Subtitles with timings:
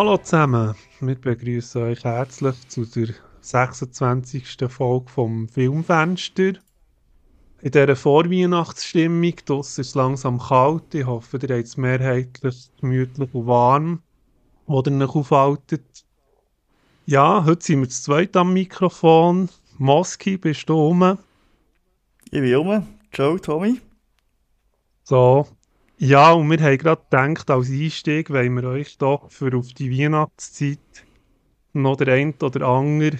[0.00, 3.08] Hallo zusammen, wir begrüßen euch herzlich zu der
[3.42, 4.56] 26.
[4.66, 6.54] Folge vom Filmfenster.
[7.60, 13.34] In dieser Vorweihnachtsstimmung, draussen ist es langsam kalt, ich hoffe, ihr habt es mehrheitlich gemütlich
[13.34, 14.02] und warm,
[14.66, 16.06] wo ihr euch aufhaltet.
[17.04, 19.50] Ja, heute sind wir zu zweit am Mikrofon.
[19.76, 21.18] Moski, bist du rum?
[22.24, 22.86] Ich bin rum.
[23.12, 23.82] Ciao, Tommy.
[25.04, 25.46] So,
[26.02, 29.90] ja, und wir haben gerade gedacht, als Einstieg wollen wir euch doch für auf die
[29.90, 30.78] Weihnachtszeit
[31.74, 33.18] noch der ein oder andere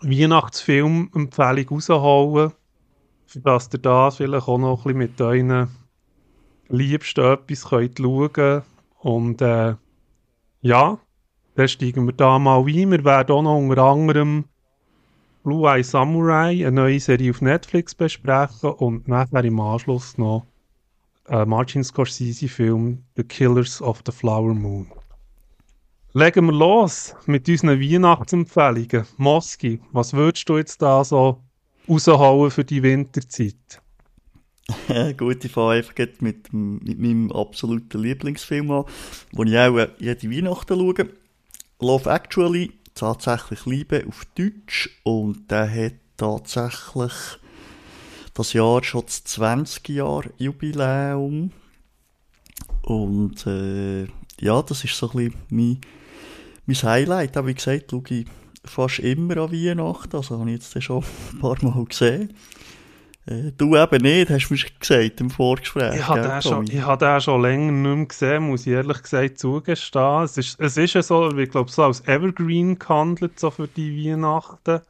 [0.00, 2.52] Weihnachtsfilm-Empfehlung rausholen,
[3.26, 5.68] für dass ihr da vielleicht auch noch ein bisschen mit euren
[6.68, 8.62] Liebsten etwas könnt schauen
[8.98, 9.76] Und äh,
[10.62, 10.98] ja,
[11.54, 12.90] dann steigen wir da mal ein.
[12.90, 14.46] Wir werden auch noch unter anderem
[15.44, 20.44] Blue Eye Samurai, eine neue Serie auf Netflix besprechen und nachher im Anschluss noch
[21.28, 24.90] äh, Martin Scorsese-Film The Killers of the Flower Moon.
[26.14, 29.06] Legen wir los mit unseren Weihnachtsempfehlungen.
[29.18, 31.42] Moski, was würdest du jetzt da so
[31.88, 33.82] raushauen für die Winterzeit?
[35.16, 38.84] Gut, ich fange einfach mit, mit meinem absoluten Lieblingsfilm an,
[39.32, 41.08] den ich auch jede Weihnachten schaue.
[41.80, 47.12] Love Actually, tatsächlich Liebe auf Deutsch und der hat tatsächlich
[48.38, 51.50] das Jahr schon das 20 Jahre Jubiläum.
[52.82, 54.04] Und äh,
[54.40, 55.80] ja, das ist so ein bisschen mein,
[56.66, 57.36] mein Highlight.
[57.36, 58.26] Aber wie gesagt, schaue ich
[58.64, 60.16] fast immer an Weihnachten.
[60.16, 62.32] Also habe ich jetzt schon ein paar Mal gesehen.
[63.26, 65.96] Äh, du eben nicht, hast du mir gesagt im Vorgespräch.
[65.96, 69.02] Ich habe den, schon, ich hab den schon länger nicht mehr gesehen, muss ich ehrlich
[69.02, 70.22] gesagt zugestehen.
[70.22, 74.06] Es ist, es ist ja so, ich glaube, so als Evergreen gehandelt, so für die
[74.06, 74.80] Weihnachten.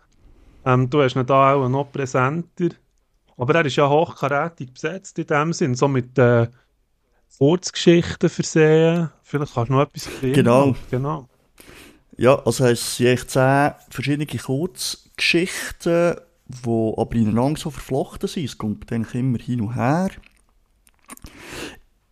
[0.66, 2.68] Ähm, du hast ihn da auch noch präsenter.
[3.38, 6.48] Aber er ist ja hochkarätig besetzt in dem Sinn, so mit äh,
[7.38, 9.10] Kurzgeschichten versehen.
[9.22, 10.34] Vielleicht kannst du noch etwas erzählen.
[10.34, 10.76] Genau.
[10.90, 11.28] genau.
[12.16, 16.16] Ja, also es sind echt zehn verschiedene Kurzgeschichten,
[16.48, 18.44] die aber ineinander so verflochten sind.
[18.44, 20.10] Es kommt eigentlich immer hin und her.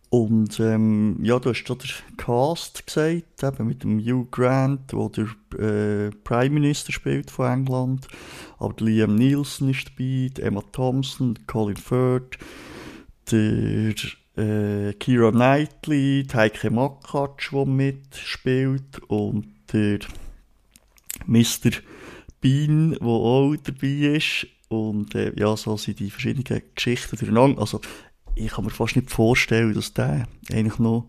[0.09, 5.09] Und ähm, ja, du hast schon den Cast gesagt, eben mit dem Hugh Grant, der
[5.09, 8.07] der äh, Prime Minister spielt von England.
[8.57, 12.37] Aber Liam Nielsen ist dabei, Emma Thompson, Colin Firth,
[13.29, 13.95] der
[14.37, 19.99] äh, Kira Knightley, Heike Makatsch, der mitspielt und der
[21.25, 21.71] Mr.
[22.39, 24.47] Bean, der auch dabei ist.
[24.69, 27.61] Und äh, ja, so sind die verschiedenen Geschichten durcheinander.
[27.61, 27.81] Also
[28.37, 31.07] ich kann mir fast nicht vorstellen, dass der eigentlich noch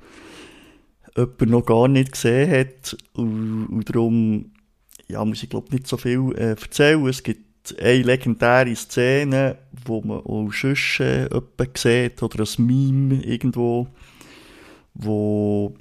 [1.17, 2.97] jemand noch gar nicht gesehen hat.
[3.15, 4.53] Und, und darum
[5.09, 7.07] ja, muss ich glaube nicht so viel äh, erzählen.
[7.07, 11.29] Es gibt eine legendäre Szene, wo man auch sonst äh,
[11.75, 13.89] sieht, oder ein Meme irgendwo,
[14.95, 15.75] wo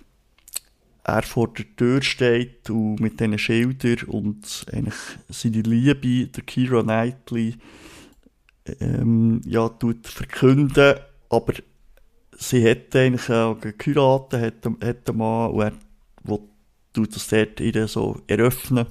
[1.03, 4.95] er vor der Tür steht und mit diesen Schildern und eigentlich
[5.29, 7.55] seine Liebe, der Kira Knightley,
[8.81, 10.95] ähm, ja, tut verkünden
[11.29, 11.53] aber
[12.37, 15.73] sie hätte eigentlich auch geheiratet, hat, hat einen Mann, und er
[16.23, 18.87] will, das dort ihr so eröffnen.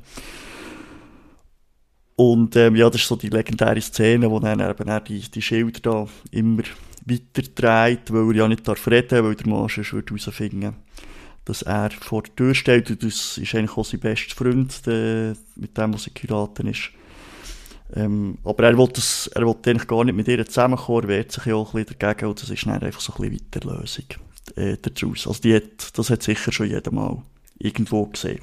[2.17, 5.43] Und ähm, ja, das ist so die legendäre Szene, wo dann eben auch die, die
[5.43, 6.63] Schilder da immer
[7.05, 10.77] weiter dreht, weil er ja nicht darf reden, weil der Mann sonst herausfinden
[11.47, 15.37] dass er vor der Tür steht und das ist eigentlich auch sein bester Freund, der,
[15.55, 16.91] mit dem, was er geheiratet ist.
[17.97, 19.01] Ähm, aber er wollte
[19.35, 21.99] er wollte eigentlich gar nicht mit ihr zusammenkommen, er wehrt sich ja auch ein bisschen
[21.99, 24.05] dagegen und das ist dann einfach so ein bisschen Weiterlösung
[24.57, 25.27] äh, daraus.
[25.27, 27.23] Also die hat, das hat sicher schon jeder mal
[27.59, 28.41] irgendwo gesehen.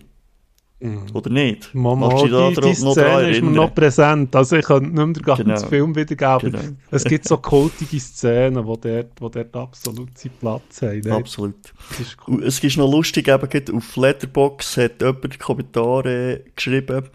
[0.83, 1.05] Mhm.
[1.13, 1.73] Oder nicht?
[1.73, 4.35] Mama, die, da die, die Szene ist mir noch präsent.
[4.35, 5.67] Also ich könnte nicht mehr den ganzen genau.
[5.67, 6.51] Film wiedergeben.
[6.51, 6.75] Genau.
[6.91, 11.09] Es gibt so kultige Szenen, wo dort, wo dort absolut seinen Platz haben.
[11.09, 11.55] Absolut.
[12.01, 12.43] Ist cool.
[12.43, 17.05] Es ist noch lustig, eben auf Letterbox hat jemand Kommentare geschrieben,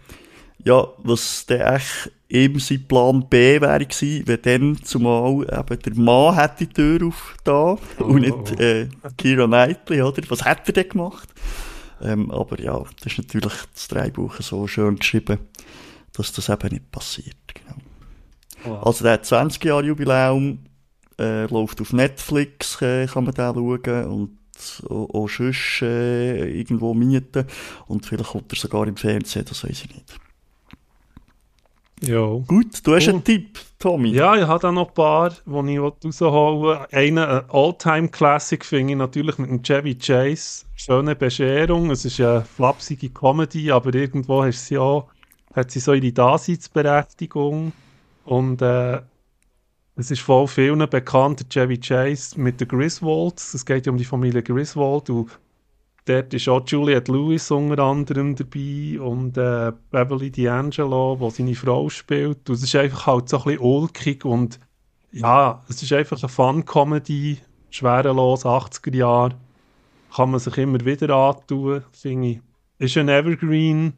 [0.65, 5.95] ja, was der echt eben sein Plan B wäre gewesen, wenn dann zumal eben der
[5.95, 8.61] Mann hätte die Tür auf da oh, und nicht oh, oh.
[8.61, 10.21] äh, Kira Knightley, oder?
[10.29, 11.29] Was hätte er denn gemacht?
[12.01, 15.39] Ähm, aber ja, das ist natürlich das Drehbuch so schön geschrieben,
[16.13, 17.35] dass das eben nicht passiert.
[17.53, 17.75] Genau.
[18.63, 18.85] Wow.
[18.85, 20.59] Also der 20 Jahre Jubiläum
[21.17, 24.39] äh, läuft auf Netflix, äh, kann man da schauen und
[24.89, 27.45] auch, auch sonst äh, irgendwo mieten
[27.87, 30.19] und vielleicht kommt er sogar im Fernsehen, das weiß ich nicht.
[32.01, 32.25] Ja.
[32.47, 33.11] Gut, du hast oh.
[33.11, 34.09] einen Tipp, Tommy.
[34.09, 36.79] Ja, ich habe da noch ein paar, die ich rausholen will.
[36.91, 40.65] Einen, ein All-Time-Classic, finde ich natürlich mit dem Chevy Chase.
[40.75, 41.91] Schöne Bescherung.
[41.91, 45.07] Es ist eine flapsige Comedy, aber irgendwo hat sie auch,
[45.53, 47.73] hat sie so ihre Daseinsberechtigung.
[48.23, 49.01] Und äh,
[49.95, 53.53] es ist voll vielen bekannt, der Chevy Chase mit den Griswolds.
[53.53, 55.09] Es geht ja um die Familie Griswold.
[55.09, 55.29] Und
[56.09, 61.89] dort ist auch Juliette Lewis unter anderem dabei und äh, Beverly D'Angelo, wo seine Frau
[61.89, 62.49] spielt.
[62.49, 64.59] Und es ist einfach halt so ein bisschen ulkig und
[65.11, 67.37] ja, es ist einfach eine Fun-Comedy,
[67.69, 69.35] schwerelos, 80er Jahre.
[70.15, 72.39] Kann man sich immer wieder antun, finde ich.
[72.79, 73.93] Ist ein Evergreen.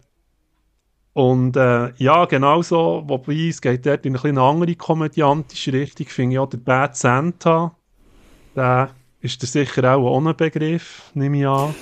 [1.13, 6.07] Und äh, ja, genau so, wobei es geht dort in eine, eine andere komödiantische Richtung,
[6.07, 7.75] finde ich auch der Bad Santa.
[8.55, 8.89] Der
[9.21, 11.75] ist das sicher auch ohne Begriff, nehme ich an.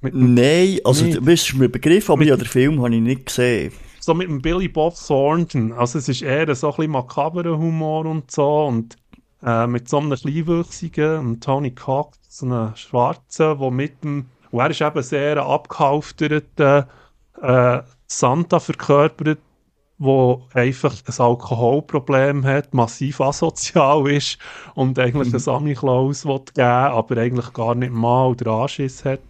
[0.00, 3.72] Nein, also du bist mir Begriff, aber ja, den Film habe ich nicht gesehen.
[4.00, 5.72] So mit dem Billy Bob Thornton.
[5.72, 8.96] Also es ist eher so ein bisschen makaberer Humor und so und
[9.42, 14.60] äh, mit so einem Kleinwüchsigen und Tony Cox, so einem Schwarzen, der mit dem, und
[14.60, 16.88] er ist eben sehr abgehalfterter
[17.40, 19.38] äh, Santa verkörpert,
[19.98, 24.38] wo einfach ein Alkoholproblem hat, massiv asozial ist
[24.74, 25.34] und eigentlich mhm.
[25.34, 29.20] einen Sammy Klaus geben aber eigentlich gar nicht mal den Anschiss hat,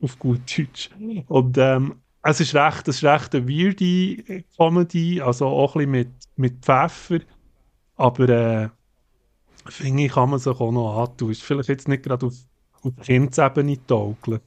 [0.00, 0.90] auf gut Deutsch.
[1.28, 5.90] Und ähm, es ist recht, es ist recht eine weirde Comedy, also auch ein bisschen
[5.90, 7.20] mit, mit Pfeffer,
[7.96, 8.68] aber äh,
[9.66, 11.30] finde ich, kann man sich auch noch antun.
[11.30, 12.34] Ist vielleicht jetzt nicht gerade auf,
[12.82, 14.40] auf Kindsebene tauglich.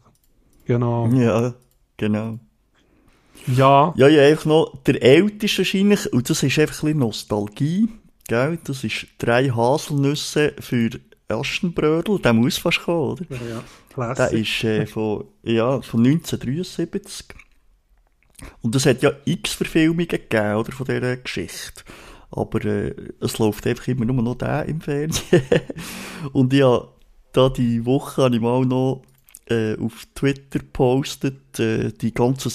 [0.65, 1.07] Genau.
[1.07, 1.53] Ja,
[1.97, 2.39] genau.
[3.47, 3.93] Ja.
[3.95, 7.89] Ja, ja, einfach noch der älteste wahrscheinlich, und das ist einfach ein bisschen Nostalgie,
[8.27, 8.59] gell?
[8.63, 10.89] Das ist drei Haselnüsse für
[11.27, 13.25] Aschenbrödel, der muss fast kommen, oder?
[13.29, 13.63] Ja,
[13.93, 14.29] Classic.
[14.29, 17.27] Der ist äh, von, ja, von 1973.
[18.61, 21.83] Und es hat ja x Verfilmungen gegeben, oder, von dieser Geschichte.
[22.31, 25.43] Aber äh, es läuft einfach immer nur noch der im Fernsehen.
[26.33, 26.87] Und ja,
[27.31, 29.03] da die Woche habe ich mal noch
[29.49, 32.51] äh, auf Twitter gepostet, äh, die ganzen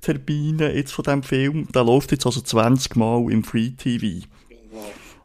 [0.00, 1.68] Sendetermine jetzt von diesem Film.
[1.72, 4.26] Der läuft jetzt also 20 Mal im Free TV.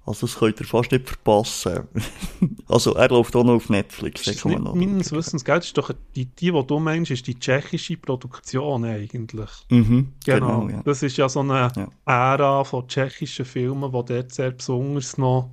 [0.05, 1.87] Also das könnt ihr fast nicht verpassen.
[2.67, 4.27] also er läuft auch noch auf Netflix.
[4.27, 5.57] Ist nicht meines Wissens, gell?
[5.57, 9.49] Ist doch die, die, die du meinst, ist die tschechische Produktion eigentlich.
[9.69, 10.83] Mhm, genau, genau ja.
[10.83, 11.87] Das ist ja so eine ja.
[12.05, 15.49] Ära von tschechischen Filmen, die dort sehr besonders noch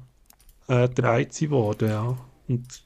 [0.69, 2.19] äh, gedreht wurden, ja.
[2.48, 2.82] Und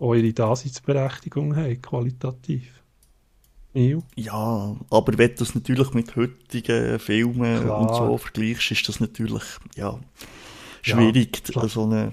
[0.00, 2.83] auch ihre Daseinsberechtigung haben, qualitativ.
[4.14, 7.80] Ja, aber wenn du das natürlich mit heutigen Filmen Klar.
[7.80, 9.42] und so vergleichst, ist das natürlich,
[9.74, 9.98] ja
[10.84, 12.12] schwierig, ja, so eine,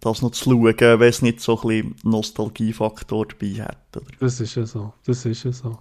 [0.00, 3.96] das noch zu schauen, wenn es nicht so ein bisschen Nostalgiefaktor dabei hat.
[3.96, 4.06] Oder?
[4.20, 5.78] Das ist ja so, das ist ja so.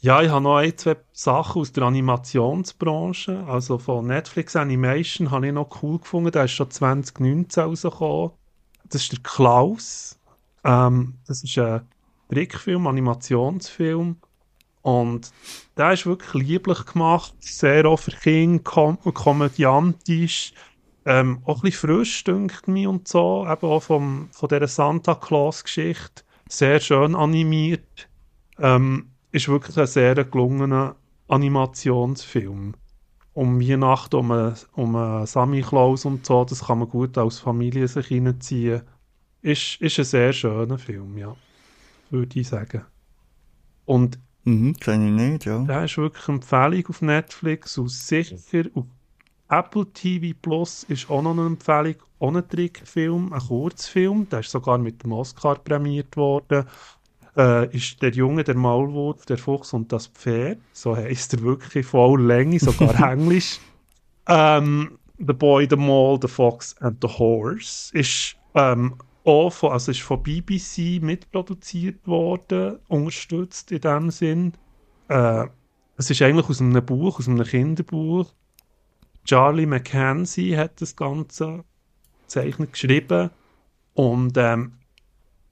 [0.00, 3.44] Ja, ich habe noch ein, zwei Sachen aus der Animationsbranche.
[3.46, 6.30] Also von Netflix Animation habe ich noch cool gefunden.
[6.30, 8.32] Der ist schon 2019 rausgekommen.
[8.90, 10.18] Das ist der Klaus.
[10.62, 11.80] Ähm, das ist ein
[12.30, 14.16] Trickfilm, Animationsfilm.
[14.82, 15.32] Und
[15.78, 20.52] der ist wirklich lieblich gemacht, sehr auch für Kinder, kom komödiantisch.
[21.06, 25.14] Ähm, auch ein bisschen frisch, dünkt mich und so, eben auch vom, von dieser Santa
[25.14, 26.22] Claus-Geschichte.
[26.48, 28.08] Sehr schön animiert.
[28.58, 30.96] Ähm, ist wirklich ein sehr gelungener
[31.28, 32.74] Animationsfilm.
[33.32, 37.88] Um Weihnachten, um, um einen Sammy Klaus und so, das kann man gut als Familie
[37.88, 38.82] sich reinziehen.
[39.42, 41.34] Ist, ist ein sehr schöner Film, ja.
[42.14, 42.84] Würde ich sagen.
[43.84, 45.58] Und Mhm, kenne ich nicht, ja.
[45.60, 48.36] Der ist wirklich eine Empfehlung auf Netflix und sicher
[48.74, 48.84] auf
[49.48, 54.50] Apple TV Plus ist auch noch eine Empfehlung, auch ein Trickfilm, ein Kurzfilm, der ist
[54.50, 56.66] sogar mit dem Oscar prämiert worden.
[57.36, 60.58] Äh, ist der Junge, der Maulwurf, der Fuchs und das Pferd.
[60.72, 63.60] So heisst er wirklich voll Länge, sogar Englisch.
[64.28, 68.94] Ähm, the Boy, the Mole, the Fox and the Horse ist ähm,
[69.24, 74.52] auch von, also ist von BBC mitproduziert worden, unterstützt in dem Sinn.
[75.08, 75.46] Äh,
[75.96, 78.32] es ist eigentlich aus einem Buch, aus einem Kinderbuch
[79.24, 81.64] Charlie McKenzie hat das Ganze
[82.26, 83.30] zeichnet geschrieben.
[83.94, 84.74] Und ähm,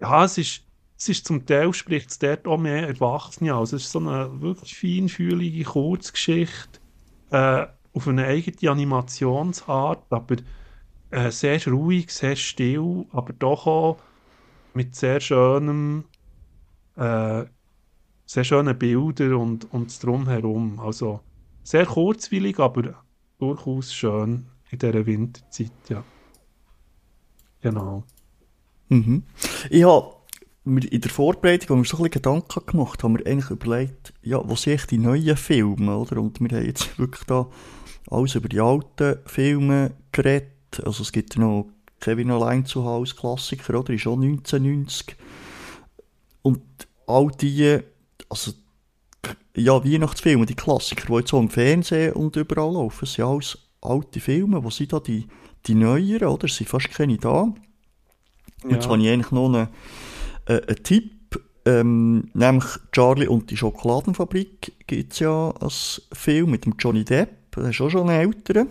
[0.01, 0.65] ja, es ist,
[0.99, 3.73] es ist zum Teil spricht es dort auch mehr Erwachsene aus.
[3.73, 6.81] Es ist so eine wirklich feinfühlige Kurzgeschichte
[7.31, 10.37] äh, auf eine eigene Animationsart, aber
[11.13, 13.99] äh, sehr ruhig, sehr still, aber doch auch
[14.75, 16.05] mit sehr schönem,
[16.97, 17.45] äh,
[18.27, 20.81] sehr schönen Bildern und, und drumherum.
[20.81, 21.21] Also
[21.63, 23.05] sehr kurzwillig, aber
[23.39, 26.03] durchaus schön in dieser Winterzeit, ja.
[27.61, 28.05] Genau.
[28.89, 29.23] Mhm.
[29.71, 30.15] Ich habe
[30.65, 34.41] in der Vorbereitung haben wir so ein bisschen Gedanken gemacht, haben wir eigentlich überlegt, ja,
[34.49, 36.21] was sind die neuen Filme, oder?
[36.21, 37.49] Und wir haben jetzt wirklich da
[38.11, 40.53] alles über die alten Filme geredet.
[40.81, 41.69] Also es gibt noch
[42.01, 43.93] Kevin allein zu Hause Klassiker, oder?
[43.93, 45.17] Ist auch 1990.
[46.43, 46.63] Und
[47.07, 47.79] all die,
[48.29, 48.53] also
[49.57, 54.21] ja, Weihnachtsfilme, die Klassiker, die jetzt auch im Fernsehen und überall laufen, sind alles alte
[54.21, 54.65] Filme.
[54.65, 55.27] Wo sind da die,
[55.67, 56.47] die neueren, oder?
[56.47, 57.43] Es sind fast keine da.
[57.43, 57.57] Und
[58.65, 58.71] ja.
[58.71, 59.69] jetzt habe ich eigentlich noch einen,
[60.47, 61.13] äh, einen Tipp
[61.65, 67.53] Ähm, nämlich Charlie und die Schokoladenfabrik gibt es ja als Film mit dem Johnny Depp.
[67.53, 68.67] Das ist auch schon ein älterer.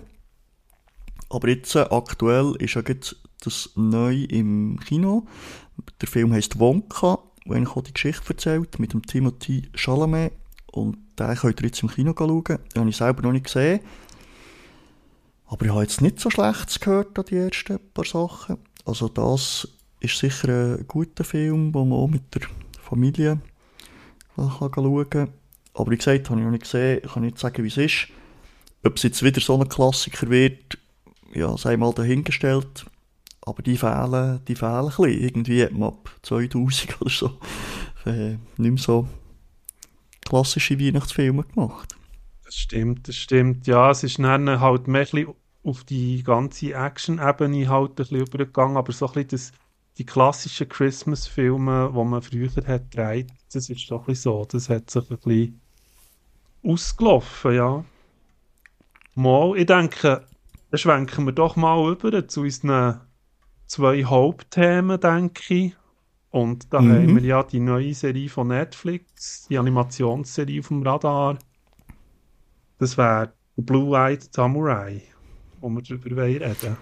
[1.32, 5.26] Aber jetzt äh, aktuell ist ja jetzt das neu im Kino.
[6.02, 10.34] Der Film heißt Wonka, wo eigentlich auch die Geschichte erzählt, mit dem Timothy Chalamet.
[10.72, 12.44] Und den könnt ihr jetzt im Kino schauen.
[12.44, 13.80] Den habe ich selber noch nicht gesehen.
[15.48, 18.58] Aber ich habe jetzt nicht so Schlechtes gehört an die ersten paar Sachen.
[18.86, 19.68] Also das
[20.02, 22.42] ist sicher ein guter Film, den man auch mit der
[22.82, 23.40] Familie
[24.36, 25.30] schauen kann.
[25.74, 28.08] Aber wie gesagt, habe ich noch nicht gesehen, ich kann nicht sagen, wie es ist.
[28.84, 30.78] Ob es jetzt wieder so ein Klassiker wird,
[31.34, 32.86] ja, sei mal dahingestellt.
[33.44, 35.10] Aber die fehlen, die fehlen ein bisschen.
[35.10, 37.32] Irgendwie hat man ab 2000 oder so
[38.06, 39.08] äh, nicht mehr so
[40.26, 41.96] klassische Weihnachtsfilme gemacht.
[42.46, 43.68] Das stimmt, das stimmt.
[43.68, 45.08] Ja, es ist dann halt mehr
[45.64, 49.52] auf die ganze Action-Ebene halt ein bisschen übergegangen, aber so ein bisschen das,
[49.98, 54.46] die klassischen Christmas-Filme, die man früher hat gedreht, das ist doch ein bisschen so.
[54.46, 55.62] Das hat sich ein bisschen
[56.64, 57.86] ausgelaufen, ja.
[59.16, 60.26] Mal, ich denke,
[60.72, 63.02] dann schwenken wir doch mal über zu unseren
[63.68, 65.76] zwei Hauptthemen, denke ich.
[66.30, 66.94] Und da mhm.
[66.94, 71.38] haben wir ja die neue Serie von Netflix, die Animationsserie vom Radar.
[72.80, 75.02] Das wäre Blue Eyed Samurai,
[75.60, 76.78] wo wir darüber reden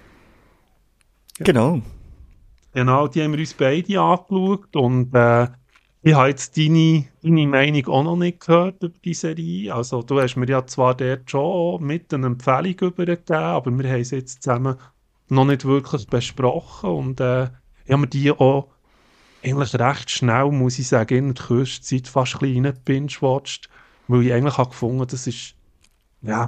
[1.39, 1.81] Genau.
[2.73, 5.47] Genau, die haben wir uns beide angeschaut und äh,
[6.01, 9.73] ich habe jetzt deine, deine Meinung auch noch nicht gehört über die Serie.
[9.73, 14.03] Also du hast mir ja zwar dort schon mit einer Empfehlung übergegeben, aber wir haben
[14.03, 14.77] sie jetzt zusammen
[15.27, 17.49] noch nicht wirklich besprochen und äh,
[17.85, 18.67] ich habe mir die auch
[19.43, 23.69] eigentlich recht schnell, muss ich sagen, in der kurzen Zeit fast ein bisschen binge-watched,
[24.07, 25.55] weil ich eigentlich habe gefunden, das ist
[26.21, 26.47] ja,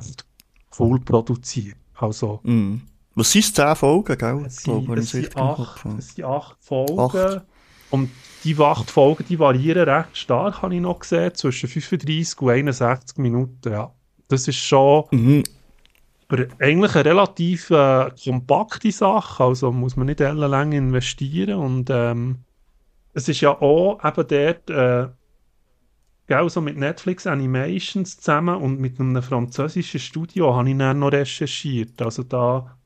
[0.71, 1.77] voll produziert.
[1.95, 2.81] Also, mm.
[3.13, 4.45] Was sind es, 10 Folgen, gell?
[4.45, 6.99] Es sind, glaube, es sind, acht, es sind acht Folgen.
[6.99, 7.45] Acht.
[7.91, 8.09] Und
[8.43, 13.17] die acht Folgen, die variieren recht stark, habe ich noch gesehen, zwischen 35 und 61
[13.17, 13.93] Minuten, ja.
[14.27, 15.43] Das ist schon mhm.
[16.59, 22.39] eigentlich eine relativ äh, kompakte Sache, also muss man nicht lange investieren und ähm,
[23.13, 25.09] es ist ja auch eben dort äh,
[26.31, 31.11] gell, so mit Netflix Animations zusammen und mit einem französischen Studio habe ich dann noch
[31.11, 32.01] recherchiert.
[32.01, 32.77] Also da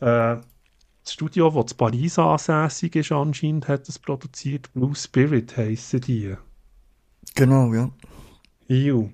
[0.00, 0.36] äh,
[1.08, 4.70] das Studio, das in Paris ansässig ist anscheinend, hat es produziert.
[4.74, 6.36] Blue Spirit heissen die.
[7.34, 7.90] Genau, ja.
[8.68, 9.08] Ew.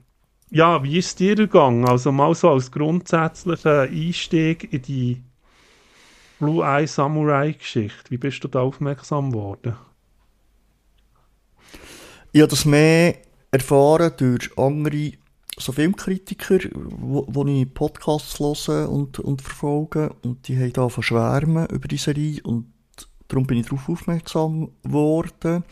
[0.51, 1.87] Ja, wie ist dir gegangen?
[1.87, 5.23] Also mal so als grundsätzlicher Einstieg in die
[6.41, 8.11] Blue Eye Samurai Geschichte.
[8.11, 9.77] Wie bist du da aufmerksam geworden?
[12.33, 13.19] Ich habe das mehr
[13.53, 15.13] erfahren durch andere
[15.57, 20.15] so Filmkritiker, wo, wo ich Podcasts höre und, und verfolge.
[20.23, 22.73] Und die haben da verschwärmen über die Serie und
[23.29, 25.65] darum bin ich darauf aufmerksam geworden.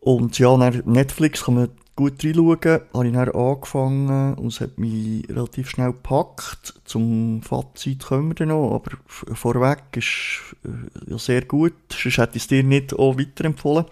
[0.00, 2.80] Und ja, Netflix kann man gut reinschauen.
[2.92, 6.74] Habe ich dann angefangen und es hat mich relativ schnell gepackt.
[6.84, 11.74] Zum Fazit kommen wir dann noch, aber vorweg ist äh, ja sehr gut.
[11.90, 13.86] Sonst hätte ich es dir nicht auch weiterempfohlen.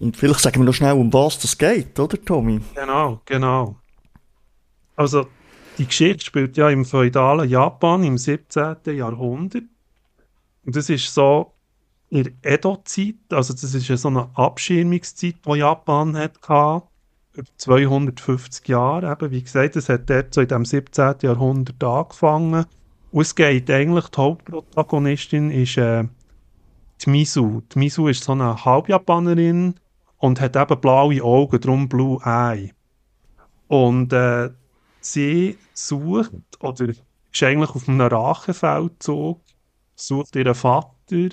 [0.00, 2.60] Und vielleicht sagen wir noch schnell, um was das geht, oder Tommy?
[2.74, 3.76] Genau, genau.
[4.96, 5.28] Also,
[5.76, 8.76] die Geschichte spielt ja im feudalen Japan im 17.
[8.86, 9.64] Jahrhundert.
[10.64, 11.52] Und das ist so
[12.08, 16.82] in der Edo-Zeit, also das ist ja so eine Abschirmungszeit, die Japan hatte,
[17.34, 19.12] über 250 Jahre.
[19.12, 21.14] Eben, wie gesagt, das hat dort so in dem 17.
[21.22, 22.64] Jahrhundert angefangen.
[23.12, 26.04] Und es geht eigentlich, die Hauptprotagonistin ist äh,
[27.04, 27.62] die Misu.
[27.74, 29.74] Die Misu ist so eine Halbjapanerin,
[30.20, 32.72] und hat eben blaue Augen, darum Blue Eye.
[33.66, 34.50] Und äh,
[35.00, 39.40] sie sucht, oder ist eigentlich auf einem Rachefeldzug,
[39.94, 41.30] sucht ihren Vater,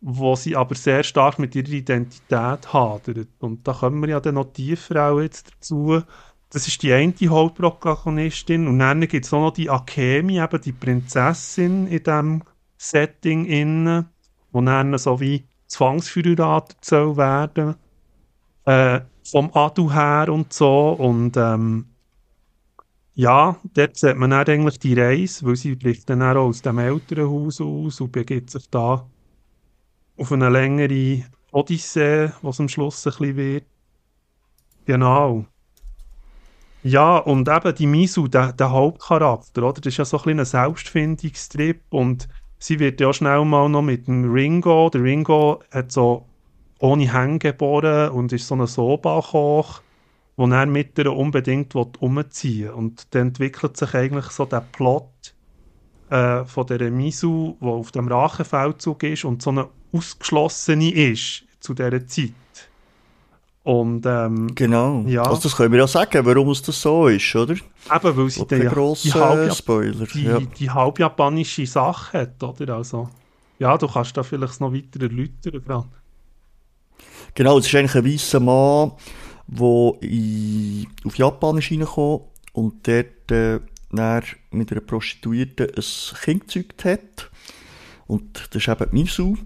[0.00, 3.28] wo sie aber sehr stark mit ihrer Identität hadert.
[3.38, 6.02] Und da kommen wir ja dann noch tiefer auch jetzt dazu.
[6.50, 8.66] Das ist die eine Hauptprotagonistin.
[8.66, 12.42] Und dann gibt es auch noch die Akemi, eben die Prinzessin in diesem
[12.76, 14.08] Setting innen,
[14.52, 17.16] wo dann so wie zwangsverheiratet soll
[18.66, 20.90] äh, vom Adu her und so.
[20.90, 21.86] Und ähm,
[23.14, 26.78] ja, dort sieht man dann eigentlich die Reise, weil sie bricht dann auch aus dem
[26.78, 29.08] Elternhaus aus und begibt sich da
[30.18, 33.64] auf eine längere Odyssee, was am Schluss ein bisschen wird.
[34.84, 35.46] Genau.
[36.82, 39.80] Ja, und eben die Misu, der, der Hauptcharakter, oder?
[39.80, 43.82] Das ist ja so ein bisschen ein Selbstfindungstrip und sie wird ja schnell mal noch
[43.82, 46.26] mit dem Ringo, der Ringo hat so
[46.78, 49.80] ohne Hänge geboren und ist so ein Soba-Koch,
[50.36, 52.70] wo er mit ihr unbedingt umziehen will.
[52.70, 55.34] Und dann entwickelt sich eigentlich so der Plot
[56.10, 61.74] äh, von der Misu, die auf dem Rachefeldzug ist und so eine ausgeschlossene ist zu
[61.74, 62.32] dieser Zeit.
[63.64, 65.02] Und, ähm, genau.
[65.08, 65.22] Ja.
[65.22, 67.54] Also das können wir ja sagen, warum es das so ist, oder?
[67.54, 70.06] Eben, weil sie die, die, halb, Spoiler.
[70.06, 70.38] Die, ja.
[70.38, 72.76] die halb japanische Sache hat, oder?
[72.76, 73.08] Also,
[73.58, 75.64] ja, du kannst da vielleicht noch weiter erläutern.
[75.64, 75.88] Gerade.
[77.36, 78.92] Genau, es ist eigentlich ein weißer Mann,
[79.46, 79.66] der
[81.04, 82.20] auf Japan ist reingekommen
[82.54, 83.60] und dort äh,
[84.50, 87.30] mit einer Prostituierten ein Kind gezeugt hat.
[88.06, 89.36] Und das ist eben Misu.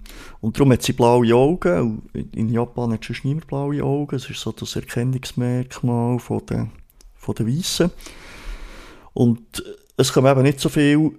[0.41, 2.09] Und darum hat sie blaue Augen.
[2.13, 4.17] In Japan hat sonst niemand blaue Augen.
[4.17, 6.71] Das ist so das Erkennungsmerkmal von den,
[7.17, 7.91] von den Weissen.
[9.15, 9.65] Und
[9.97, 11.19] es kommt eben nicht so viel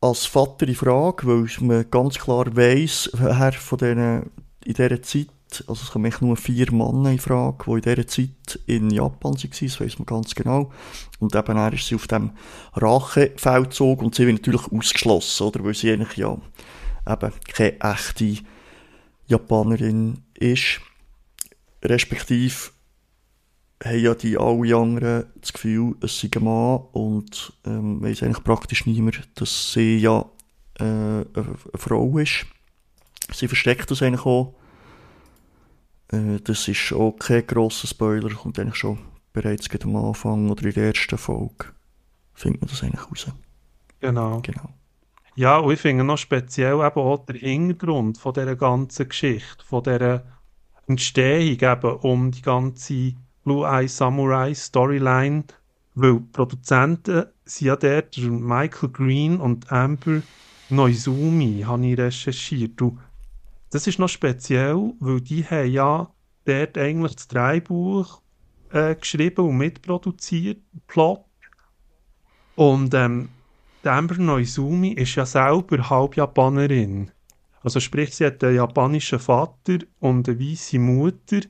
[0.00, 4.30] als Vater in Frage, weil man ganz klar weiss, wer von denen
[4.64, 5.28] in dieser Zeit,
[5.66, 9.50] also es kommen nur vier Männer in Frage, die in dieser Zeit in Japan waren,
[9.60, 10.72] das weiss man ganz genau.
[11.18, 12.32] Und eben er ist sie auf dem
[12.74, 16.36] Rachefeldzug und sie wird natürlich ausgeschlossen, oder, weil sie eigentlich ja
[17.08, 18.38] eben keine echte
[19.26, 20.80] Japanerin ist.
[21.82, 22.70] Respektive
[23.84, 28.44] haben ja die alle anderen das Gefühl, es sei ein Mann und ähm, weiss eigentlich
[28.44, 30.24] praktisch niemand, dass sie ja
[30.78, 31.24] äh, eine,
[31.74, 32.46] Frau ist.
[33.32, 34.54] Sie versteckt das eigentlich auch.
[36.12, 38.98] Äh, das ist auch kein grosser Spoiler, kommt eigentlich schon
[39.32, 41.66] bereits am Anfang oder in der ersten Folge
[42.34, 43.26] findet man das eigentlich raus.
[44.00, 44.40] Genau.
[44.40, 44.70] genau.
[45.34, 49.82] Ja, und ich finde noch speziell eben auch der Hintergrund von dieser ganzen Geschichte, von
[49.82, 50.24] dieser
[50.86, 55.44] Entstehung eben um die ganze Blue Eye Samurai Storyline,
[55.94, 60.22] weil die Produzenten sind ja dort Michael Green und Amber
[60.70, 62.80] Noizumi, habe ich recherchiert.
[62.82, 62.98] Und
[63.76, 66.10] das ist noch speziell, weil die haben ja
[66.46, 68.22] dort eigentlich das Drehbuch
[68.70, 71.26] äh, geschrieben und mitproduziert, Plot.
[72.54, 73.28] Und ähm,
[73.84, 77.10] Amber Noizumi ist ja selber halb Japanerin.
[77.62, 81.40] Also sprich, sie hat einen japanischen Vater und eine weiße Mutter.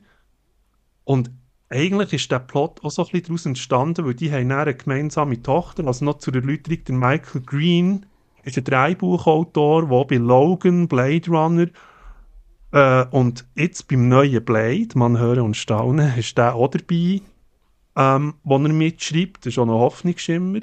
[1.05, 1.31] Und
[1.69, 5.41] eigentlich ist der Plot auch so ein bisschen daraus entstanden, weil die haben eine gemeinsame
[5.41, 5.87] Tochter.
[5.87, 8.05] Also noch zur Erläuterung, der Michael Green
[8.43, 11.67] ist ein Dreibuchautor, der bei Logan, Blade Runner
[12.71, 17.21] äh, und jetzt beim neuen Blade, man höre und staune, ist der auch dabei,
[17.95, 19.45] ähm, wo er mitschreibt.
[19.45, 20.59] Das ist auch noch Hoffnungsschimmer.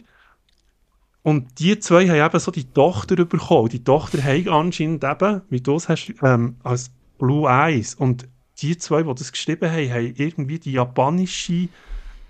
[1.23, 3.71] Und die zwei haben eben so die Tochter bekommen.
[3.71, 7.95] Die Tochter hat anscheinend eben, wie du es hast, ähm, als Blue Eyes.
[7.95, 11.69] Und die zwei, die das geschrieben haben, haben irgendwie die japanische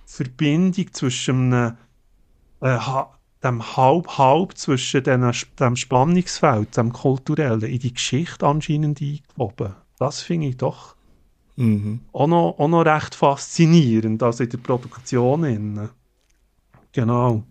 [0.06, 1.76] Verbindung zwischen einem,
[2.60, 2.78] äh,
[3.44, 9.74] dem Halb-Halb zwischen den, dem Spannungsfeld, dem kulturellen, in die Geschichte anscheinend eingewoben.
[9.98, 10.96] Das finde ich doch
[11.56, 12.00] mhm.
[12.12, 15.90] auch, noch, auch noch recht faszinierend, also in der Produktion.
[16.92, 17.42] Genau.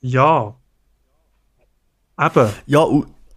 [0.00, 0.54] Ja.
[2.18, 2.50] Eben.
[2.66, 2.86] Ja,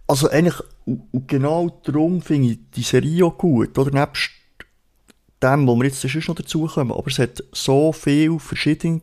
[0.06, 3.90] also eigentlich, und genau darum finde ich die Serie auch gut, oder?
[3.90, 4.30] Nebst
[5.42, 9.00] dem, wo wir jetzt sonst noch dazukommen, aber es hat so viele verschiedene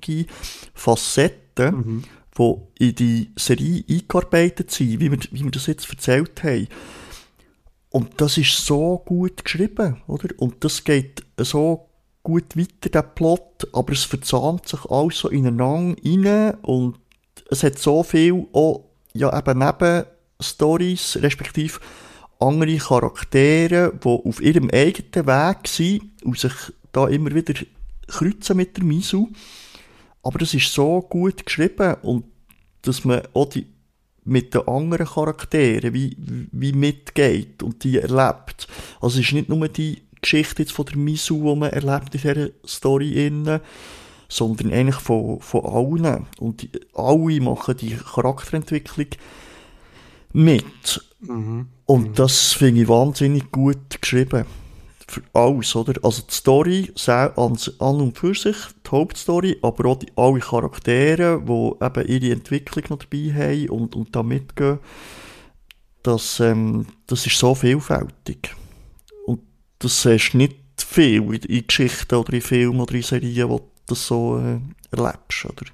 [0.74, 2.04] Facetten, mhm.
[2.38, 6.68] die in die Serie eingearbeitet sind, wie wir, wie wir das jetzt erzählt haben.
[7.90, 10.30] Und das ist so gut geschrieben, oder?
[10.38, 11.88] Und das geht so
[12.24, 17.00] gut weiter, der Plot, aber es verzahnt sich alles so ineinander rein und
[17.50, 20.06] es hat so viel auch, ja, eben neben
[20.42, 21.80] Stories, respektive
[22.40, 26.54] andere Charaktere, die auf ihrem eigenen Weg sind und sich
[26.92, 27.54] da immer wieder
[28.08, 29.30] kreuzen mit der Misu.
[30.28, 32.26] Aber das ist so gut geschrieben und
[32.82, 33.66] dass man auch die,
[34.26, 36.18] mit den anderen Charakteren wie,
[36.52, 38.68] wie mitgeht und die erlebt.
[39.00, 42.20] Also es ist nicht nur die Geschichte jetzt von der Misu, die man erlebt in
[42.22, 43.62] dieser Story innen,
[44.28, 46.26] sondern eigentlich von, von allen.
[46.40, 49.08] Und die, alle machen die Charakterentwicklung
[50.34, 51.08] mit.
[51.22, 51.68] Mhm.
[51.86, 54.46] Und das finde ich wahnsinnig gut geschrieben.
[55.10, 55.94] Für alles, oder?
[56.04, 61.42] Also die Story an, an und für sich, die Hauptstory, aber auch die, alle Charaktere,
[61.42, 64.80] die eben ihre Entwicklung noch dabei haben und, und da mitgehen,
[66.04, 68.54] das, ähm, das ist so vielfältig.
[69.26, 69.42] Und
[69.80, 73.72] das siehst du nicht viel in, in Geschichten oder in Filmen oder in Serien, wo
[73.86, 74.60] das so äh,
[74.92, 75.66] erlebst, oder?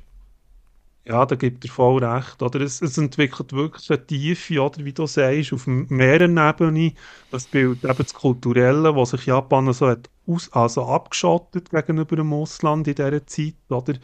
[1.05, 2.41] Ja, da gibt er voll recht.
[2.41, 2.61] Oder?
[2.61, 6.93] Es, es, entwickelt wirklich eine Tiefe, oder wie du sagst, auf mehreren Ebenen.
[7.29, 12.31] Das Bild eben das Kulturelle, wo sich Japan so hat aus, also abgeschottet gegenüber dem
[12.31, 13.95] Ausland in dieser Zeit, oder?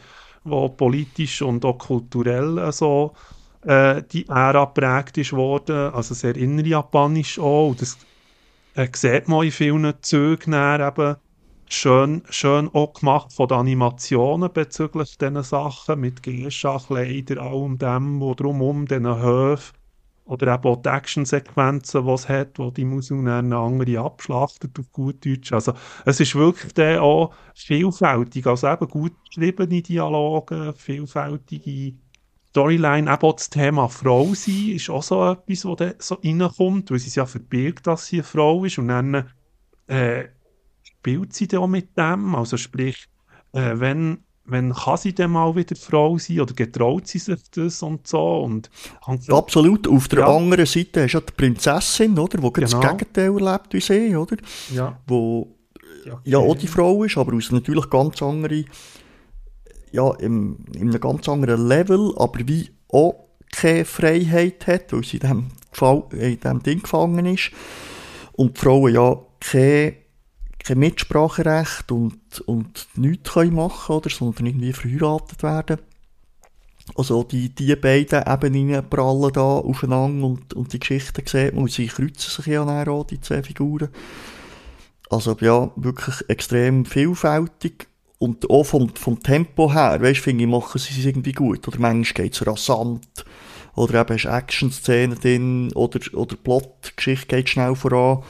[0.44, 3.14] wo politisch und auch kulturell so
[3.62, 7.70] äh, die Ära prägt ist worden, also sehr innerjapanisch auch.
[7.70, 7.98] Und das
[8.74, 11.16] äh, sieht man in vielen Zügen eben
[11.72, 18.20] schön, schön auch gemacht von den Animationen bezüglich diesen Sachen, mit Geisha, Kleider, allem dem,
[18.20, 19.74] wo drumherum, diesen Höfen
[20.24, 24.92] oder eben auch die Actionsequenzen, die es hat, wo die Musik dann andere abschlachtet auf
[24.92, 25.52] gut Deutsch.
[25.52, 25.72] Also
[26.04, 31.94] es ist wirklich dann auch vielfältig, also eben gut geschriebene Dialoge, vielfältige
[32.50, 36.98] Storyline, eben auch das Thema Frau sein, ist auch so etwas, dann so reinkommt, weil
[36.98, 39.30] sie es ja verbirgt, dass sie eine Frau ist und dann
[39.88, 40.24] äh,
[41.00, 43.08] spielt sie dann auch mit dem, also sprich,
[43.52, 47.82] äh, wenn wenn kann sie denn mal wieder Frau sein oder getraut sie sich das
[47.82, 48.68] und so und
[49.28, 49.86] Absolut.
[49.86, 50.36] Auf der ja.
[50.36, 52.80] anderen Seite hast du ja die Prinzessin, oder, die genau.
[52.80, 54.36] das Gegenteil erlebt wie sie, oder?
[54.74, 54.98] Ja.
[55.06, 55.56] Wo
[56.04, 56.22] ja, okay.
[56.24, 58.64] ja auch die Frau ist, aber aus natürlich ganz andere,
[59.92, 65.20] ja, im, in einem ganz anderen Level, aber wie auch keine Freiheit hat, weil sie
[66.12, 67.52] in diesem Ding gefangen ist.
[68.32, 69.94] Und die Frauen ja keine
[70.64, 75.78] kein Mitspracherecht und, und nichts können machen oder, sondern irgendwie verheiratet werden.
[76.94, 81.70] Also die, die beiden Ebenen prallen da aufeinander und, und die Geschichten sieht man, und
[81.70, 83.88] sie kreuzen sich ja auch, die zwei Figuren.
[85.08, 90.78] Also ja, wirklich extrem vielfältig und auch vom, vom Tempo her, weißt, finde ich, machen
[90.78, 91.66] sie es irgendwie gut.
[91.66, 93.24] Oder manchmal geht es rasant.
[93.74, 98.22] Oder eben hast Action-Szenen drin, oder, oder Plot-Geschichte geht schnell voran.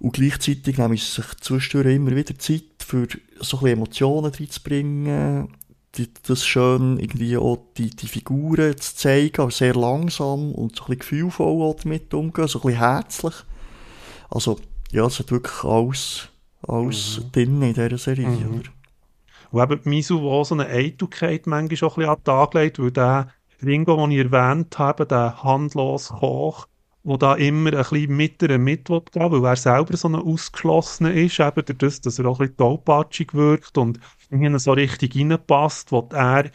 [0.00, 3.06] Und gleichzeitig nehmen sie sich zwischendurch immer wieder Zeit, für
[3.38, 5.48] so ein Emotionen reinzubringen,
[5.96, 10.84] die, das schön irgendwie auch die, die Figuren zu zeigen, aber sehr langsam und so
[10.84, 13.34] ein bisschen gefühlvoll auch damit umgehen, so ein bisschen herzlich.
[14.30, 14.58] Also,
[14.90, 16.28] ja, es hat wirklich alles,
[16.66, 17.32] alles mhm.
[17.32, 18.28] drin in dieser Serie.
[18.28, 18.62] Mhm.
[19.50, 22.78] Und eben Misu, der so eine Eitelkeit manchmal auch ein bisschen an den Tag legt,
[22.78, 23.28] weil der
[23.62, 26.66] Ringo, den ich erwähnt habe, der handlose Koch,
[27.02, 31.12] der da immer ein bisschen mit ihr mit gehen weil er selber so ein Ausgeschlossener
[31.12, 35.92] ist, eben dadurch, dass er auch ein bisschen tollpatschig wirkt und irgendwie so richtig reinpasst,
[35.92, 36.50] wo er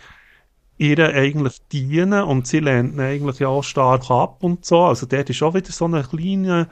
[0.77, 4.81] ihr eigentlich dienen und sie lehnt ihn eigentlich ja auch stark ab und so.
[4.81, 6.67] Also dort ist auch wieder so eine kleine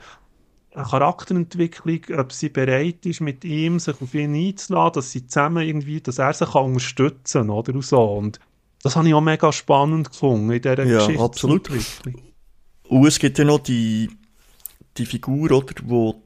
[0.74, 6.00] Charakterentwicklung, ob sie bereit ist, mit ihm sich auf ihn einzuladen, dass sie zusammen irgendwie,
[6.00, 8.02] dass er sich kann unterstützen kann, oder so.
[8.02, 8.40] Und
[8.82, 11.22] das habe ich auch mega spannend gefunden in dieser ja, Geschichte.
[11.22, 11.70] absolut.
[12.88, 14.10] Und es gibt ja noch die,
[14.96, 16.22] die Figur, oder, wo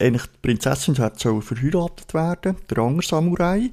[0.00, 3.70] eigentlich die Prinzessin hat soll verheiratet werden, der andere Samurai,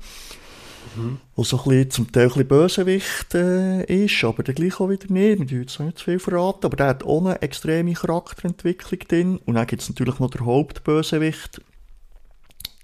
[0.96, 1.20] mhm.
[1.36, 4.90] wo so ein bisschen, zum Teil ein bisschen Bösewicht äh, ist, aber der gleich auch
[4.90, 7.94] wieder nicht, wir dürfen jetzt nicht zu viel verraten, aber der hat auch eine extreme
[7.94, 9.38] Charakterentwicklung drin.
[9.46, 11.62] Und dann gibt es natürlich noch den Hauptbösewicht.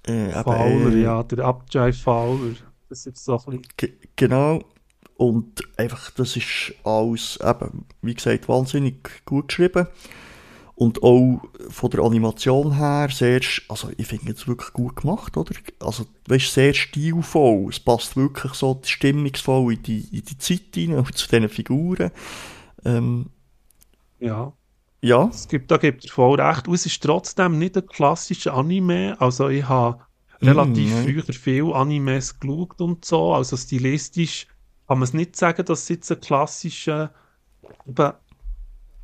[0.04, 2.56] Äh, Fowler, äh, ja, der Abjay Fowler.
[2.89, 3.98] Das ist so ein bisschen...
[4.15, 4.62] Genau.
[5.17, 9.88] Und einfach, das ist alles, eben, wie gesagt, wahnsinnig gut geschrieben.
[10.82, 15.54] Und auch von der Animation her sehr, also ich finde es wirklich gut gemacht, oder?
[15.80, 17.69] Also, weißt sehr stilvoll.
[17.69, 22.10] Es passt wirklich so stimmungsvoll in die, in die Zeit rein und zu diesen Figuren.
[22.84, 23.28] Ähm,
[24.19, 24.54] ja.
[25.02, 25.30] Ja.
[25.32, 26.67] Es gibt, da gibt es voll recht.
[26.67, 29.15] Und es ist trotzdem nicht ein klassischer Anime.
[29.19, 30.00] Also, ich habe
[30.41, 33.36] relativ mm, früher viel Animes geschaut und so.
[33.36, 34.47] Also, stilistisch
[34.91, 37.12] kann man es nicht sagen, dass es jetzt ein klassischer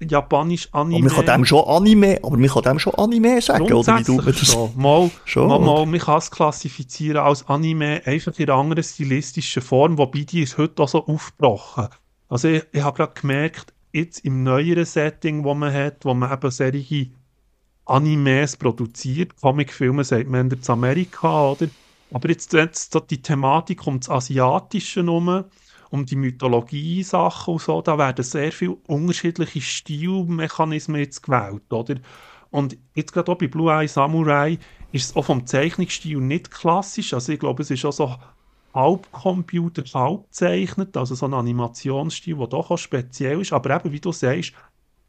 [0.02, 0.98] japanisch Anime...
[0.98, 4.04] Aber man kann dem schon Anime, aber man kann dem schon Anime sagen, oder wie
[4.04, 4.52] du das...
[4.52, 4.74] Schon.
[4.76, 9.62] Mal, schon, mal, mal, man kann es klassifizieren als Anime, einfach in einer anderen stilistischen
[9.62, 11.88] Form, wobei die ist heute auch so aufgebrochen.
[12.28, 16.34] Also ich, ich habe gerade gemerkt, jetzt im neueren Setting, wo man hat, wo man
[16.34, 17.12] eben solche
[17.86, 21.70] Animes produziert, Comicfilme sagt man in Amerika, oder?
[22.12, 25.46] Aber jetzt, jetzt so die Thematik um das Asiatische herum,
[25.90, 31.96] um die Mythologie-Sachen und so, da werden sehr viele unterschiedliche Stilmechanismen jetzt gewählt, oder?
[32.50, 34.58] Und jetzt gerade auch bei Blue Eye Samurai
[34.92, 38.16] ist es auch vom Zeichnungsstil nicht klassisch, also ich glaube, es ist auch so
[38.74, 43.92] halb Computer, halb zeichnet, also so ein Animationsstil, der doch auch speziell ist, aber eben,
[43.92, 44.54] wie du sagst,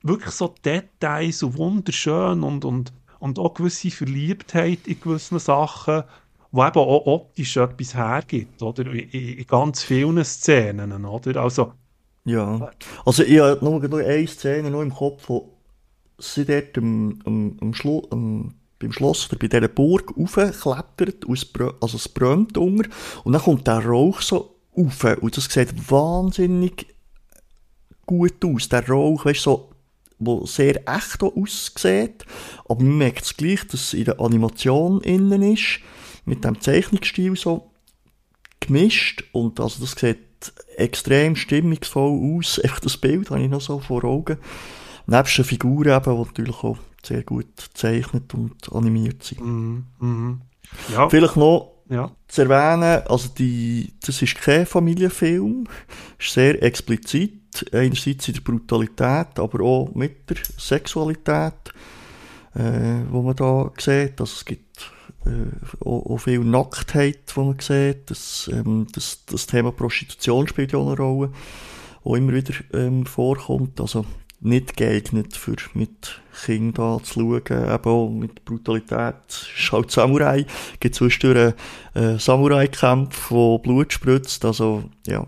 [0.02, 6.04] wirklich so Details so wunderschön und, und, und auch gewisse Verliebtheit in gewissen Sachen,
[6.50, 8.87] wo eben auch optisch etwas hergibt, oder?
[8.87, 11.42] In, ganz vielen Szenen, oder?
[11.42, 11.72] Also,
[12.24, 12.70] ja.
[13.04, 15.54] Also ich habe nur, nur eine Szene noch im Kopf, wo
[16.18, 21.24] sie dort am, am, am, Schlo am beim Schloss oder bei dieser Burg raufklettert,
[21.80, 22.88] also es brennt unter,
[23.24, 26.87] und dann kommt der Rauch so rauf, und das sieht wahnsinnig
[28.06, 29.70] gut aus, der Rauch, weißt so,
[30.20, 32.24] wo sehr echt aussieht,
[32.68, 35.80] aber man merkt es gleich, dass es in der Animation innen ist,
[36.28, 37.70] mit dem Zeichnungsstil so
[38.60, 40.18] gemischt und also das sieht
[40.76, 42.58] extrem stimmungsvoll aus.
[42.62, 44.38] Einfach das Bild habe ich noch so vor Augen.
[45.06, 49.40] Nebst den Figuren eben, die natürlich auch sehr gut gezeichnet und animiert sind.
[49.40, 50.42] Mm, mm.
[50.92, 51.08] Ja.
[51.08, 52.10] Vielleicht noch ja.
[52.28, 55.66] zu erwähnen, also die, das ist kein Familienfilm,
[56.18, 57.34] ist sehr explizit.
[57.72, 61.72] Einerseits in der Brutalität, aber auch mit der Sexualität,
[62.54, 64.20] äh, wo man da sieht.
[64.20, 64.67] Also es gibt
[65.26, 68.11] äh, auch, auch, viel Nacktheit, die man sieht.
[68.11, 71.33] Das, ähm, das, das Thema Prostitution spielt ja auch eine Rolle,
[72.04, 73.81] wo immer wieder ähm, vorkommt.
[73.81, 74.04] Also
[74.40, 79.16] nicht geeignet für mit Kindern zu schauen, eben auch mit Brutalität.
[79.28, 81.54] Es ist halt Samurai, es gibt zwischendurch
[81.94, 85.26] äh, Samurai-Kämpfe, wo Blut spritzt, also ja.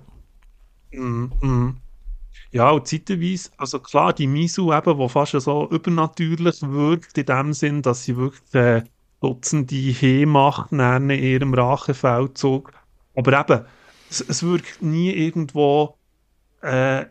[0.92, 1.76] Mm, mm.
[2.52, 7.52] Ja, und zeitweise, also klar, die Misu eben, die fast so übernatürlich wirkt, in dem
[7.52, 8.82] Sinn, dass sie wirklich äh,
[9.20, 12.72] Dutzende He-Macht in ihrem Rachefeldzug.
[13.14, 13.64] Aber eben,
[14.08, 15.96] es, es wirkt nie irgendwo
[16.62, 17.04] äh,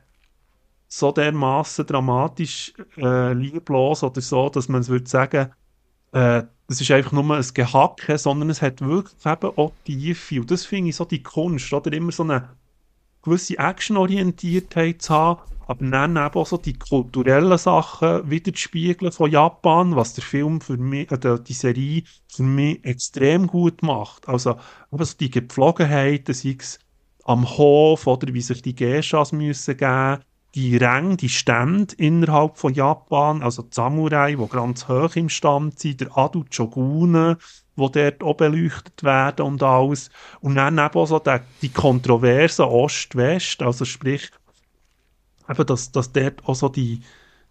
[0.88, 5.52] so dermaßen dramatisch äh, lieblos oder so, dass man es würde sagen,
[6.12, 10.42] äh, das ist einfach nur ein Gehacke, sondern es hat wirklich eben auch Tiefe.
[10.42, 12.50] Und das finde ich so die Kunst, oder immer so eine
[13.22, 19.12] gewisse Actionorientiertheit zu haben, aber dann eben auch so die kulturellen Sachen wieder zu spiegeln
[19.12, 24.28] von Japan, was der Film für mich, äh, die Serie für mich extrem gut macht.
[24.28, 24.56] Also,
[24.90, 26.80] aber so die Gepflogenheiten, sei es
[27.24, 30.24] am Hof oder wie sich die Geishas müssen geben,
[30.56, 35.78] die Ränge, die Stände innerhalb von Japan, also die Samurai, die ganz hoch im Stand
[35.78, 37.38] sind, der Adu Shogunen,
[37.80, 40.10] die dort auch beleuchtet werden und alles.
[40.42, 44.30] Und dann eben auch so die, die Kontroverse Ost-West, also sprich,
[45.50, 47.02] eben, dass, dass dort auch so die,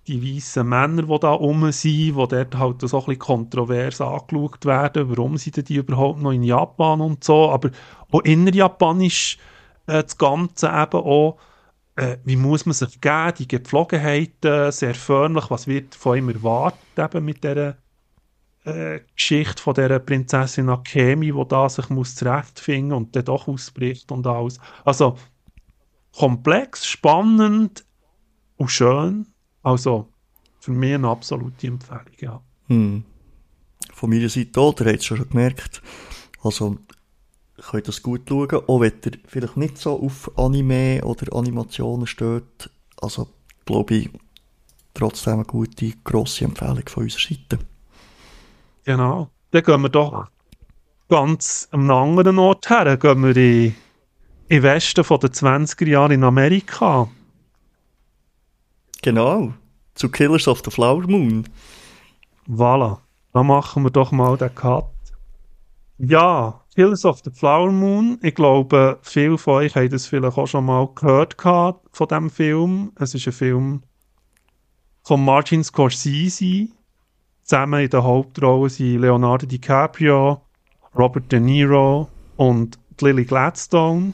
[0.06, 4.64] die weißen Männer, die da rum sind, die dort halt so ein bisschen kontrovers angeschaut
[4.64, 7.70] werden, warum sind die überhaupt noch in Japan und so, aber
[8.10, 9.38] auch innerjapanisch
[9.86, 11.38] äh, das Ganze eben auch
[11.98, 16.78] äh, wie muss man sich geben, die Gepflogenheiten, sehr förmlich, was wird von ihm erwartet
[16.96, 17.76] eben mit dieser
[18.68, 24.10] äh, Geschichte von dieser Prinzessin Akemi, die da sich muss zurechtfinden und dann doch ausbricht
[24.12, 24.58] und alles.
[24.84, 25.16] Also
[26.16, 27.84] komplex, spannend
[28.56, 29.26] und schön.
[29.62, 30.08] Also
[30.60, 32.40] für mich eine absolute Empfehlung, ja.
[32.66, 33.04] Hm.
[33.92, 35.82] Von meiner Seite auch, ihr habt es schon gemerkt.
[36.42, 36.78] Also
[37.58, 42.70] könnt das gut schauen, auch wenn ihr vielleicht nicht so auf Anime oder Animationen steht.
[43.00, 43.28] Also,
[43.64, 44.10] glaube ich,
[44.94, 47.58] trotzdem eine gute, grosse Empfehlung von unserer Seite.
[48.88, 49.28] Genau.
[49.50, 50.28] Dann gehen wir doch
[51.10, 52.86] ganz am anderen Ort her.
[52.86, 53.74] Dann gehen wir in,
[54.48, 57.06] in Westen von den 20er Jahren in Amerika.
[59.02, 59.52] Genau.
[59.94, 61.46] Zu Killers of the Flower Moon.
[62.48, 63.00] Voilà.
[63.34, 64.86] Dann machen wir doch mal den Cut.
[65.98, 68.18] Ja, Killers of the Flower Moon.
[68.22, 71.36] Ich glaube, viele von euch haben das vielleicht auch schon mal gehört
[71.92, 72.92] von diesem Film.
[72.98, 73.82] Es ist ein Film
[75.02, 76.68] von Martin Scorsese.
[77.48, 80.42] Zusammen in der Hauptrolle sind Leonardo DiCaprio,
[80.94, 84.12] Robert De Niro und Lily Gladstone.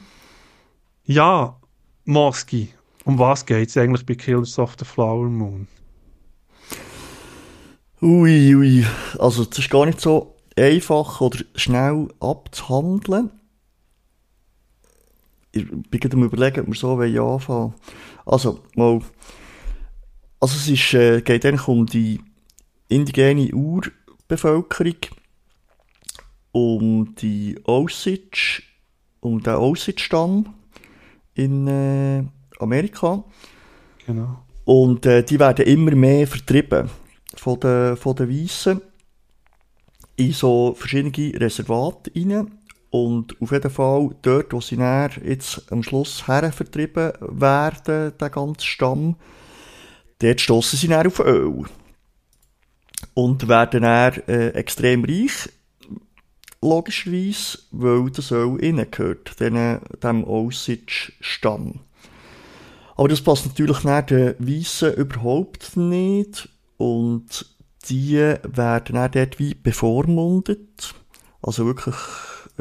[1.03, 1.59] Ja,
[2.05, 2.69] Moski,
[3.03, 5.67] um was geht es eigentlich bei Killers of the Flower Moon?
[8.01, 8.85] Ui, ui,
[9.19, 13.31] also das ist gar nicht so einfach oder schnell abzuhandeln.
[15.51, 17.73] Ich bin gerade am überlegen, ob wir so anfangen
[18.25, 19.01] Also, mal,
[20.39, 22.21] also es ist, äh, geht eigentlich um die
[22.87, 24.95] indigene Urbevölkerung,
[26.51, 28.63] um die Osage,
[29.19, 30.53] um den Osage-Stamm
[31.33, 32.23] in äh,
[32.59, 33.23] Amerika.
[34.05, 34.43] Genau.
[34.65, 36.89] Und äh, die werden immer mehr vertrieben
[37.35, 38.81] von den, von den Weißen
[40.15, 42.59] in so verschiedene Reservate rein.
[42.89, 44.77] Und auf jeden Fall dort, wo sie
[45.25, 49.17] jetzt am Schluss her vertrieben werden, der ganze Stamm,
[50.19, 51.65] dort stoßen sie dann auf Öl.
[53.15, 55.49] Und werden dann äh, extrem reich,
[56.61, 61.79] logischerweise, weil das Öl innen gehört, dem, Osage-Stamm.
[62.97, 66.49] Aber das passt natürlich nach den Weißen überhaupt nicht.
[66.77, 67.45] Und
[67.89, 70.93] die werden auch dort wie bevormundet.
[71.41, 71.95] Also wirklich,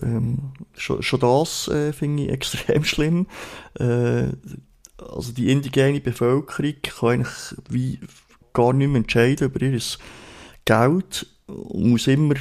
[0.03, 3.27] ähm, schon, schon das äh, finde ich extrem schlimm.
[3.79, 4.29] Äh,
[4.99, 8.01] also die indigene Bevölkerung kann eigentlich wie
[8.53, 9.81] gar nicht mehr entscheiden über ihr
[10.64, 12.35] Geld und muss immer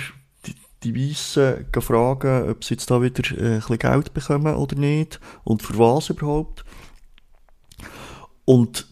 [0.84, 5.20] die, Weissen fragen, ob sie jetzt da wieder äh, ein bisschen Geld bekommen oder nicht
[5.46, 6.66] und für was überhaupt.
[8.44, 8.88] Und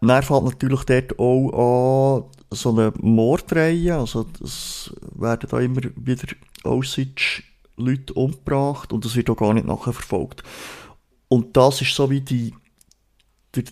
[0.00, 6.28] dann fällt natürlich dort auch an, so eine Mordreihe, also es werden da immer wieder
[6.64, 10.42] Aussitsch-Leute umgebracht und das wird auch gar nicht nachher verfolgt.
[11.28, 12.54] Und das ist so wie die,
[13.54, 13.64] der,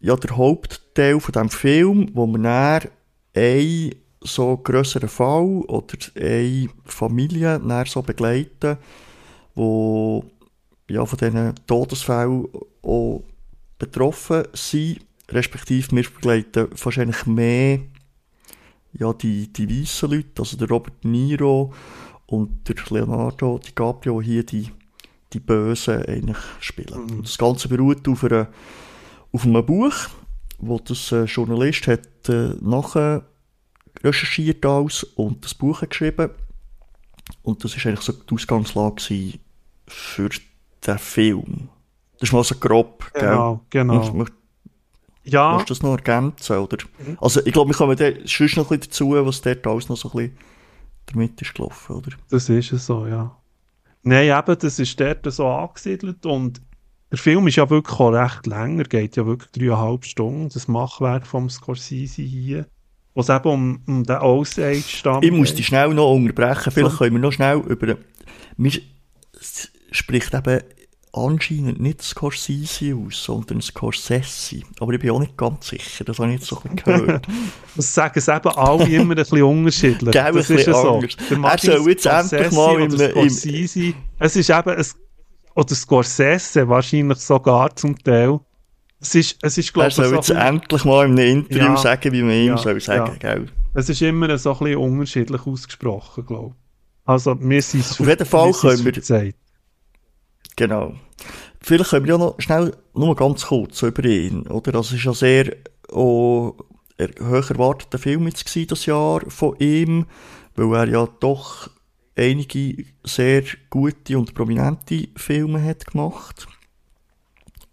[0.00, 2.88] ja, der Hauptteil von diesem Film, wo man dann
[3.34, 8.78] einen so grösseren Fall oder eine Familie dann so begleiten,
[9.54, 10.24] wo
[10.88, 12.46] ja, von diesen Todesfällen
[12.82, 13.22] auch
[13.78, 17.80] betroffen sind, respektive wir begleiten wahrscheinlich mehr
[18.92, 21.72] ja, die, die weißen Leute, also der Robert Niro
[22.26, 24.70] und der Leonardo DiCaprio hier die,
[25.32, 27.06] die Bösen eigentlich spielen.
[27.06, 27.22] Mhm.
[27.22, 28.48] Das Ganze beruht auf, einer,
[29.32, 29.94] auf einem Buch,
[30.66, 33.24] wo das äh, Journalist hat äh, nachher
[34.02, 36.30] recherchiert alles und das Buch geschrieben.
[37.42, 39.38] Und das ist eigentlich so die Ausgangslage
[39.86, 40.28] für
[40.86, 41.68] den Film.
[42.18, 43.82] Das ist mal so grob, genau, gell?
[43.82, 44.26] Genau, genau.
[45.24, 45.54] Ja.
[45.54, 46.76] Musst du das noch ergänzen, oder?
[46.98, 47.18] Mhm.
[47.20, 49.96] Also, ich glaube, wir kommen dann sonst noch ein bisschen dazu, was dort alles noch
[49.96, 50.38] so ein bisschen
[51.06, 52.10] damit ist gelaufen, oder?
[52.30, 53.36] Das ist es so, ja.
[54.02, 56.60] Nein, eben, das ist dort so angesiedelt und
[57.14, 61.28] der Film ist ja wirklich auch recht länger, geht ja wirklich dreieinhalb Stunden, das Machwerk
[61.28, 62.66] vom Scorsese hier,
[63.14, 65.24] wo es eben um, um den Osage stammt.
[65.24, 66.98] Ich muss dich schnell noch unterbrechen, vielleicht so.
[66.98, 67.96] können wir noch schnell über...
[68.56, 68.72] Mir
[69.92, 70.60] spricht eben
[71.12, 74.62] anscheinend nicht Scorsese aus, sondern Scorsese.
[74.80, 77.28] Aber ich bin auch nicht ganz sicher, das habe ich jetzt so ein gehört.
[77.76, 80.10] das sagen es eben alle immer ein bisschen unterschiedlich.
[80.10, 81.00] Gell, das ist ja so.
[81.00, 82.90] Er soll jetzt endlich mal im...
[82.90, 84.70] Scorsese, im es ist eben...
[84.70, 84.84] Ein,
[85.54, 88.40] oder Scorsese wahrscheinlich sogar zum Teil.
[89.00, 91.76] Es ist, es ist glaube ich, Er soll jetzt endlich mal in einem Interview ja,
[91.76, 93.34] sagen, wie man ihm ja, soll sagen, ja.
[93.34, 93.46] gell?
[93.74, 96.64] Es ist immer so ein bisschen unterschiedlich ausgesprochen, glaube ich.
[97.06, 98.94] Also, wir sind es Auf jeden Fall können wir...
[98.94, 99.36] Verzeiht.
[100.56, 100.94] Genau.
[101.60, 104.72] Vielleicht können wir ja noch schnell, nur ganz kurz über ihn, oder?
[104.72, 105.54] Das ist ja sehr,
[105.90, 106.54] oh,
[106.96, 110.06] er, hoch erwarteter Film jetzt gewesen, das Jahr von ihm,
[110.54, 111.68] weil er ja doch
[112.16, 116.46] einige sehr gute und prominente Filme hat gemacht.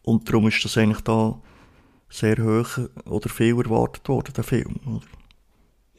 [0.04, 1.40] Und darum ist das eigentlich da
[2.10, 5.06] sehr hoch oder viel erwartet worden, der Film, oder?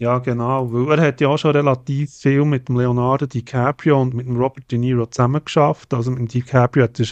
[0.02, 0.72] Ja, genau.
[0.72, 4.36] Weil er hat ja auch schon relativ viel mit dem Leonardo DiCaprio und mit dem
[4.36, 5.94] Robert De Niro zusammen geschafft.
[5.94, 7.06] Also mit dem DiCaprio hat er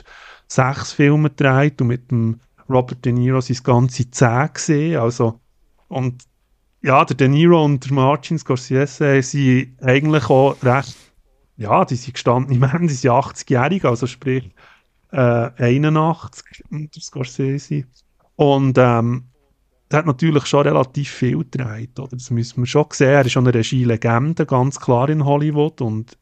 [0.49, 4.99] sechs Filme gedreht und mit dem Robert De Niro es ganze zehn gesehen.
[4.99, 5.39] Also,
[5.87, 6.25] und
[6.83, 10.97] ja, der De Niro und der Martin Scorsese sind eigentlich auch recht,
[11.61, 14.51] ja, die sind gestanden im Ende, die sind 80-jährig, also sprich
[15.13, 17.85] äh, 81, der Scorsese.
[18.37, 19.25] Und ähm,
[19.91, 22.17] der hat natürlich schon relativ viel gedreht, oder?
[22.17, 23.09] Das müssen wir schon sehen.
[23.09, 25.81] Er ist schon eine Regie-Legende, ganz klar in Hollywood.
[25.81, 26.17] Und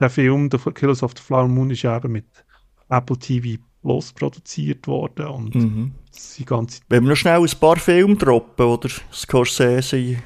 [0.00, 2.26] der Film, The Killers of the Flower Moon, ist ja eben mit
[2.88, 5.26] Apple TV Plus produziert worden.
[5.26, 5.92] Und mhm.
[6.46, 10.16] ganze Wenn wir noch schnell ein paar Filme droppen, oder Scorsese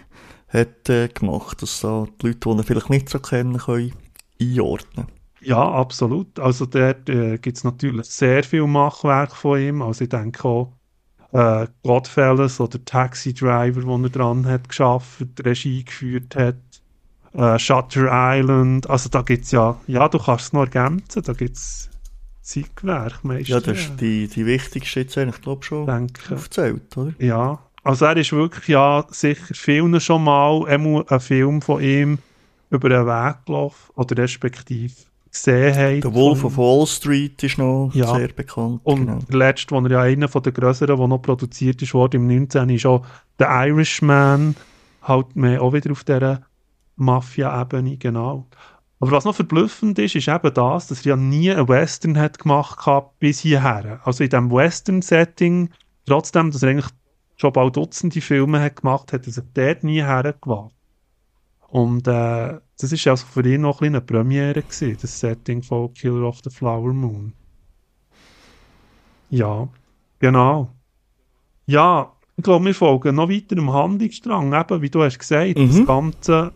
[0.49, 4.04] hat äh, gemacht, dass da die Leute, die ihn vielleicht nicht so kennen, können
[4.41, 5.07] einordnen
[5.41, 6.39] Ja, absolut.
[6.39, 9.83] Also dort äh, gibt es natürlich sehr viel Machwerk von ihm.
[9.83, 10.73] Also ich denke auch,
[11.33, 16.57] äh, Godfellas oder Taxi Driver, wo er dran hat geschafft, Regie geführt hat,
[17.33, 21.33] äh, Shutter Island, also da gibt es ja, ja, du kannst es noch ergänzen, da
[21.33, 21.91] gibt es
[22.41, 23.49] Zeitgewerk meistens.
[23.49, 26.35] Ja, das ist die, die wichtigste jetzt eigentlich, glaube ich, schon Denke.
[26.35, 27.13] aufgezählt, oder?
[27.19, 32.19] Ja, also er ist wirklich ja sicher vielen schon mal ein Film von ihm
[32.71, 34.95] über den Weg gelaufen, oder respektive
[35.31, 36.01] gesehen haben.
[36.01, 38.15] Der Wolf of Wall Street ist noch ja.
[38.15, 38.81] sehr bekannt.
[38.85, 39.19] Und genau.
[39.29, 42.27] der letzte, wo er ja einer von den größeren, der noch produziert ist, wurde im
[42.27, 42.71] 19.
[42.71, 43.05] ist auch
[43.39, 44.55] The Irishman,
[45.03, 46.43] halt mehr auch wieder auf dieser
[46.97, 48.47] Mafia-Ebene, genau.
[49.01, 52.39] Aber was noch verblüffend ist, ist eben das, dass er ja nie einen Western hat
[52.39, 54.01] gemacht hat bis hierher.
[54.05, 55.71] Also in diesem Western-Setting,
[56.07, 56.91] trotzdem, dass er eigentlich
[57.37, 60.74] schon bald Dutzende Filme hat gemacht hat, er sich dort nie hergewagt.
[61.75, 65.93] Und äh, das ist also für ihn noch ein eine Premiere gewesen, das Setting von
[65.93, 67.33] Killer of the Flower Moon.
[69.29, 69.67] Ja,
[70.21, 70.71] genau.
[71.67, 75.67] Ja, ich glaube, wir folgen noch weiter im Handlungsstrang, eben, wie du hast gesagt, mhm.
[75.67, 76.53] das Ganze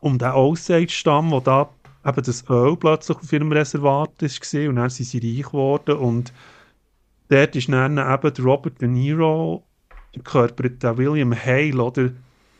[0.00, 1.68] um den Osage-Stamm, wo da
[2.02, 6.32] eben das Öl plötzlich auf ihrem Reservat ist und dann sind sie reich geworden und
[7.28, 9.62] dort ist dann eben Robert De Niro,
[10.14, 12.12] der Körper der William Hale, oder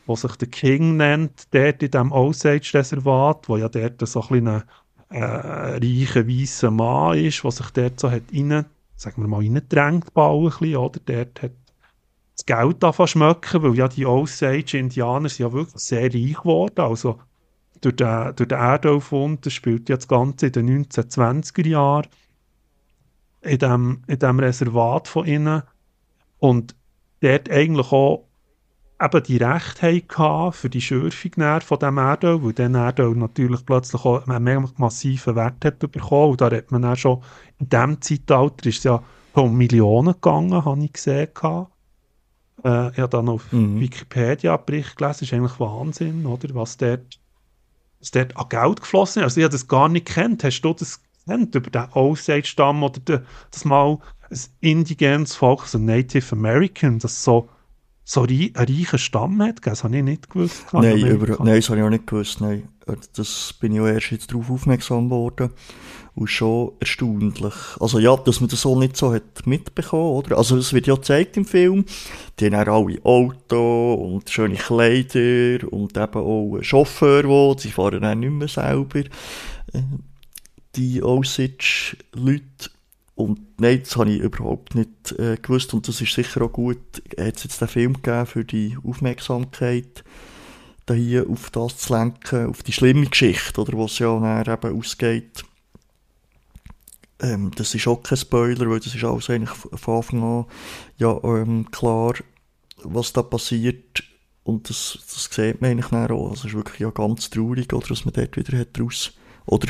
[0.05, 4.63] wo sich der King nennt, dort in diesem Osage-Reservat, wo ja dort so ein äh,
[5.09, 10.99] reicher, weißer Mann ist, der sich dort so hat rein, sagen wir mal, reingedrängt, oder?
[11.05, 11.51] Dort hat
[12.35, 17.19] das Geld davon schmecken, weil ja die Osage-Indianer sind ja wirklich sehr reich geworden, also
[17.81, 22.07] durch den, durch den Erdaufund, das spielt ja das Ganze in den 1920er Jahren
[23.41, 25.63] in dem, in dem Reservat von ihnen
[26.39, 26.75] und
[27.19, 28.25] dort eigentlich auch
[29.03, 31.31] eben die Rechte hatten für die Schürfung
[31.61, 36.31] von diesem Erdöl, weil dann Erdöl natürlich plötzlich auch einen massiven Wert hat bekommen.
[36.31, 37.21] Und da hat man dann schon,
[37.59, 41.29] in diesem Zeitalter ist es ja um Millionen gegangen, habe ich gesehen.
[42.63, 43.79] Äh, ich habe dann auf mhm.
[43.79, 46.53] Wikipedia Bericht gelesen, das ist eigentlich Wahnsinn, oder?
[46.53, 47.19] Was dort,
[47.99, 49.25] was dort an Geld geflossen ist.
[49.25, 50.43] Also ich habe das gar nicht kennt.
[50.43, 53.97] Hast du das kennt über den Osage-Stamm oder das mal
[54.29, 57.49] ein indigenes Volk, also Native American, das so,
[58.03, 59.65] so rei einen reichen Stamm hat?
[59.65, 60.65] Das habe ich nicht gewusst.
[60.73, 62.41] Nein, über, nein, das habe ich auch nicht gewusst.
[62.41, 62.67] Nein.
[63.15, 65.51] Das bin ich auch erst jetzt darauf aufmerksam geworden.
[66.15, 67.55] Und schon erstaunlich.
[67.79, 70.37] Also ja, dass man das so nicht so hat mitbekommen, oder?
[70.37, 71.85] Also es wird ja gezeigt im Film.
[72.39, 78.01] Die haben auch alle Auto und schöne Kleider und eben auch Chauffeur, wo sie fahren
[78.01, 78.99] dann nicht mehr selber.
[78.99, 79.81] Äh,
[80.75, 82.69] die Osage-Leute.
[83.15, 85.73] Und nein, das habe ich überhaupt nicht äh, gewusst.
[85.73, 86.79] Und das ist sicher auch gut.
[87.17, 90.03] Hat es jetzt den Film gegeben für die Aufmerksamkeit,
[90.85, 94.77] da hier auf das zu lenken, auf die schlimme Geschichte, oder, was ja dann eben
[94.79, 95.45] ausgeht.
[97.21, 100.45] Ähm, das ist auch kein Spoiler, weil das ist alles eigentlich von Anfang an
[100.97, 102.15] ja, ähm, klar,
[102.83, 104.03] was da passiert.
[104.43, 106.29] Und das, das sieht man eigentlich auch.
[106.29, 109.13] Also es ist wirklich ja ganz traurig, oder, dass man dort wieder hat raus,
[109.45, 109.67] oder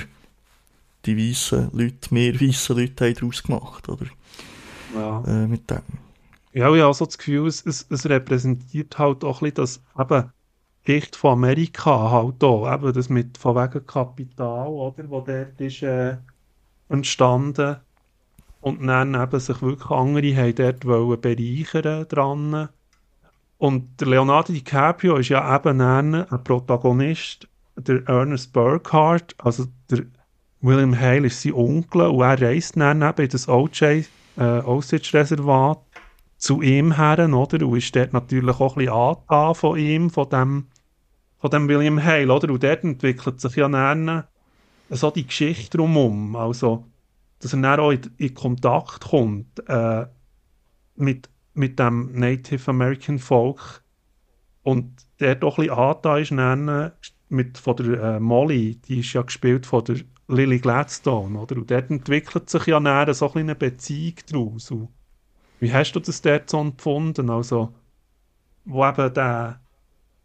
[1.06, 4.06] die weißen Leute, mehr weißen Leute haben daraus gemacht, oder?
[4.96, 5.24] Ja.
[5.26, 5.82] Äh, mit dem.
[6.54, 9.82] Ja, ich habe also das Gefühl, es, es, es repräsentiert halt auch ein bisschen das,
[10.00, 10.32] eben,
[10.84, 15.82] Geschichte von Amerika halt auch, eben das mit von wegen Kapital, oder, wo dort ist
[15.82, 16.18] äh,
[16.90, 17.78] entstanden
[18.62, 22.70] und dann eben sich wirklich andere haben dort wollen bereichern dran.
[23.58, 30.06] Und der Leonardo DiCaprio ist ja eben ein Protagonist, der Ernest Burkhardt, also der
[30.64, 34.06] William Hale ist sein Onkel und er reist dann eben in das OJ,
[34.38, 35.80] äh, Osage-Reservat
[36.38, 37.68] zu ihm her, oder?
[37.68, 40.68] Und ist dort natürlich auch ein bisschen angetan von ihm, von dem,
[41.40, 42.50] von dem William Hale, oder?
[42.50, 44.24] Und dort entwickelt sich ja dann
[44.90, 46.86] so die Geschichte drumherum, also,
[47.40, 50.06] dass er dann auch in, in Kontakt kommt äh,
[50.96, 53.84] mit, mit dem Native American Volk
[54.62, 56.92] und der doch ein bisschen angetan ist dann
[57.28, 59.98] mit, von der äh, Molly, die ist ja gespielt von der
[60.28, 61.58] Lily Gladstone, oder?
[61.58, 64.72] Und dort entwickelt sich ja näher so eine Beziehung daraus.
[64.72, 64.90] Und
[65.60, 67.30] wie hast du das dort so empfunden?
[67.30, 67.74] Also,
[68.66, 69.60] wo eben der,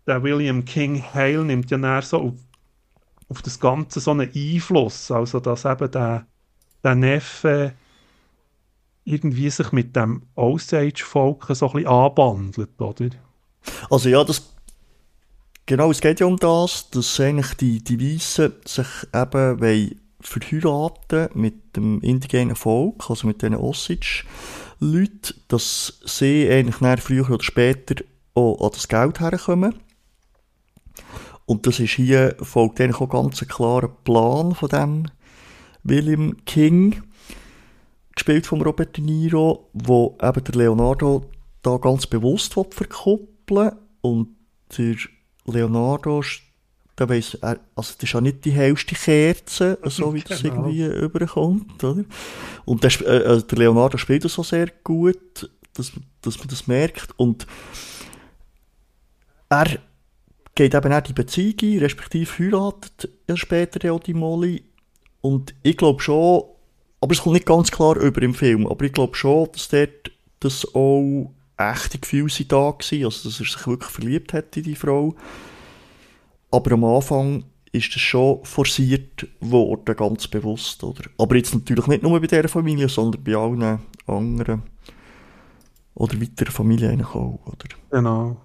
[0.07, 2.35] der William King Hale nimmt ja näher so auf,
[3.29, 6.27] auf das Ganze so einen Einfluss, also dass eben der,
[6.83, 7.75] der Neffe
[9.05, 13.09] irgendwie sich mit dem Osage-Volk so ein bisschen anbandelt, oder?
[13.91, 14.55] Also ja, das
[15.69, 21.29] Genau, es geht ja um das, dass eigentlich die, die Weißen sich eben wollen verheiraten
[21.35, 27.97] mit dem indigenen Volk, also mit diesen Osage-Leuten, dass sie eigentlich nach früher oder später
[28.33, 29.75] auch an das Geld herkommen.
[31.45, 35.11] Und das ist hier, folgt eigentlich auch ganz ein klarer Plan von dem
[35.83, 37.03] William King,
[38.15, 41.27] gespielt von Robert De Niro, wo eben der Leonardo
[41.61, 44.29] da ganz bewusst verkuppeln und
[44.75, 44.97] der
[45.53, 46.23] Leonardo,
[46.97, 50.67] da weiss er, also das ist ja nicht die hellste Kerze, so wie das genau.
[50.67, 52.05] irgendwie überkommt, oder?
[52.65, 55.93] Und der, äh, also der Leonardo spielt das so sehr gut, dass,
[56.23, 57.47] dass man das merkt und
[59.49, 59.79] er
[60.55, 64.65] geht eben auch die Beziehung ein, respektive heiratet ja später auch die Molly
[65.21, 66.43] und ich glaube schon,
[67.01, 70.11] aber es kommt nicht ganz klar über im Film, aber ich glaube schon, dass dort
[70.41, 74.63] das auch echte Gefühle sind da gewesen, also dass er sich wirklich verliebt hat in
[74.63, 75.15] die Frau.
[76.51, 81.03] Aber am Anfang ist das schon forciert worden, ganz bewusst, oder?
[81.19, 84.63] Aber jetzt natürlich nicht nur bei dieser Familie, sondern bei allen anderen
[85.95, 87.69] oder weiteren Familien auch, oder?
[87.91, 88.41] Genau.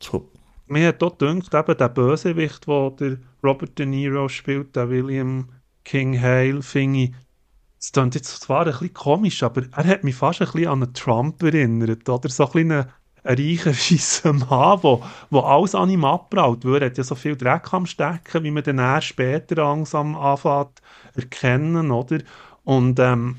[0.00, 0.30] So.
[0.66, 5.50] Mir hat dort gedacht, eben der Bösewicht, der der Robert De Niro spielt, der William
[5.84, 7.12] King Hale, finde ich,
[7.84, 10.82] das klingt jetzt zwar ein bisschen komisch, aber er hat mich fast ein bisschen an
[10.82, 12.30] einen Trump erinnert, oder?
[12.30, 12.86] So ein bisschen ein
[13.24, 17.74] reicher, weisser Mann, der wo alles an ihm abbraut, er hat ja so viel Dreck
[17.74, 20.80] am Stecken, wie man dann erst später langsam anfängt
[21.14, 22.20] erkennen, oder?
[22.64, 23.36] Und ähm,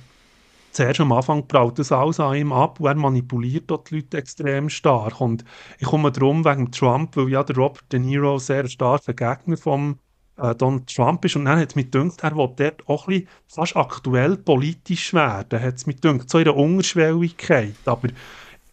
[0.72, 4.18] zuerst am Anfang braut das alles an ihm ab und er manipuliert dort die Leute
[4.18, 5.22] extrem stark.
[5.22, 5.44] Und
[5.80, 9.98] ich komme darum wegen Trump, weil ja der Robert De Niro sehr starker Gegner vom
[10.38, 11.36] äh, Donald Trump ist.
[11.36, 15.62] Und dann hat es mich gedacht, er will dort auch ein fast aktuell politisch werden.
[15.62, 17.76] Hat es mich gedacht, so in der Unterschwelligkeit.
[17.86, 18.10] Aber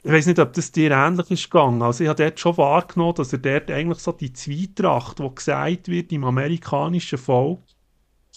[0.05, 1.83] ich weiß nicht, ob das dir ähnlich ist gegangen.
[1.83, 5.89] Also ich habe dort schon wahrgenommen, dass er dort eigentlich so die Zweitracht, die gesagt
[5.89, 7.61] wird im amerikanischen Volk,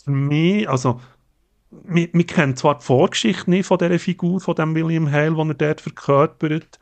[0.03, 1.01] für mich, also
[1.71, 5.49] wir, wir kennen zwar die Vorgeschichte nicht von dieser Figur, von dem William Hale, den
[5.49, 6.79] er dort verkörpert,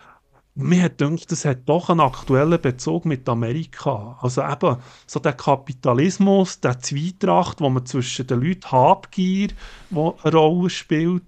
[0.56, 4.18] mir gedacht, das hat doch einen aktuellen Bezug mit Amerika.
[4.22, 4.78] Also eben
[5.08, 9.50] so der Kapitalismus, der Zweitracht, wo man zwischen den Leuten Habgier,
[9.90, 11.24] wo eine Rolle spielt.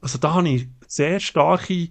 [0.00, 1.88] Also da habe ich sehr starke,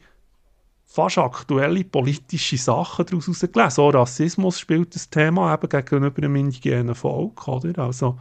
[0.85, 3.71] fast aktuelle politische Sachen daraus herausgelesen.
[3.71, 7.83] So Rassismus spielt das Thema eben gegenüber dem indigenen Volk, oder?
[7.83, 8.17] Also,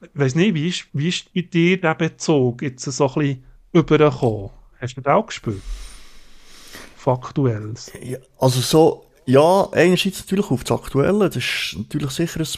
[0.00, 3.44] ich weiss nicht, wie ist, wie ist bei dir der Bezug jetzt so ein bisschen
[3.72, 4.50] übergekommen?
[4.80, 5.62] Hast du das auch gespürt?
[6.98, 7.92] Faktuelles.
[8.02, 12.48] Ja, also so, ja, einerseits natürlich auf das Aktuelle, das ist natürlich sicher ein,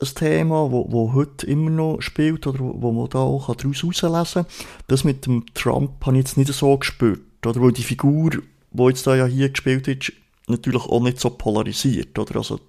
[0.00, 3.82] ein Thema, wo, wo heute immer noch spielt oder wo, wo man da auch daraus
[3.82, 4.52] herauslesen kann.
[4.86, 8.30] Das mit dem Trump habe ich jetzt nicht so gespürt, oder weil die Figur,
[8.70, 10.12] die jetzt da ja hier gespielt wird,
[10.46, 12.36] natürlich auch nicht so polarisiert, oder?
[12.36, 12.60] Also,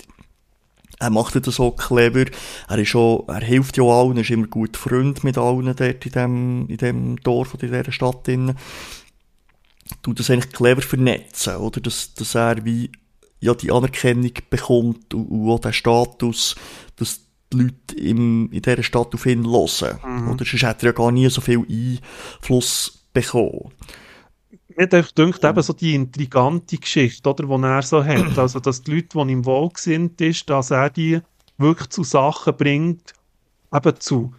[0.99, 2.25] er macht das so clever,
[2.67, 6.11] er ist auch, er hilft ja allen, ist immer gut Freund mit allen dort in
[6.11, 8.55] dem, in dem Dorf oder in dieser Stadt drin.
[10.01, 11.81] Tut das eigentlich clever vernetzen, oder?
[11.81, 12.91] Dass, dass er wie,
[13.39, 16.55] ja, die Anerkennung bekommt und, und auch den Status,
[16.95, 17.21] dass
[17.51, 19.99] die Leute im, in dieser Stadt auf ihn hören.
[20.03, 20.31] Mhm.
[20.31, 23.71] Oder sonst hat er ja gar nie so viel Einfluss bekommen
[24.77, 28.37] mir denkt eben so die intrigante Geschichte, oder, die er so hat.
[28.37, 31.21] Also, dass die Leute, die ihm wohlgesinnt ist, dass er die
[31.57, 33.13] wirklich zu Sachen bringt,
[33.73, 34.33] eben zu,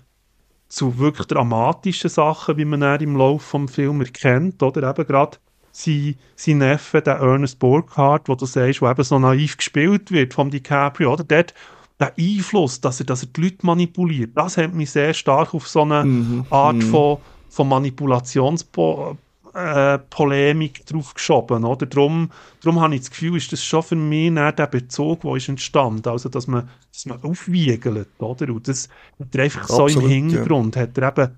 [0.69, 5.39] zu wirklich dramatischen Sachen, wie man er im Laufe des Films erkennt, oder eben gerade
[5.73, 10.35] sein, sein Neffe, der Ernest Burkhardt, wo du sagst, wo eben so naiv gespielt wird
[10.35, 11.25] vom DiCaprio, oder?
[11.25, 11.55] Dort,
[11.99, 15.69] der Einfluss, dass er, dass er die Leute manipuliert, das hat mich sehr stark auf
[15.69, 16.45] so eine mhm.
[16.51, 16.83] Art mhm.
[16.83, 17.19] von,
[17.49, 19.17] von Manipulationspo
[19.55, 21.87] äh, Polemik drauf geschoben, oder?
[21.87, 22.31] Darum,
[22.63, 26.09] darum habe ich das Gefühl, ist das schon für mich der Bezug, der ist entstanden,
[26.09, 28.49] also dass man, dass man aufwiegelt, oder?
[28.49, 28.89] Und das
[29.21, 30.83] hat er einfach Absolut, so im Hintergrund, ja.
[30.83, 31.37] hat er eben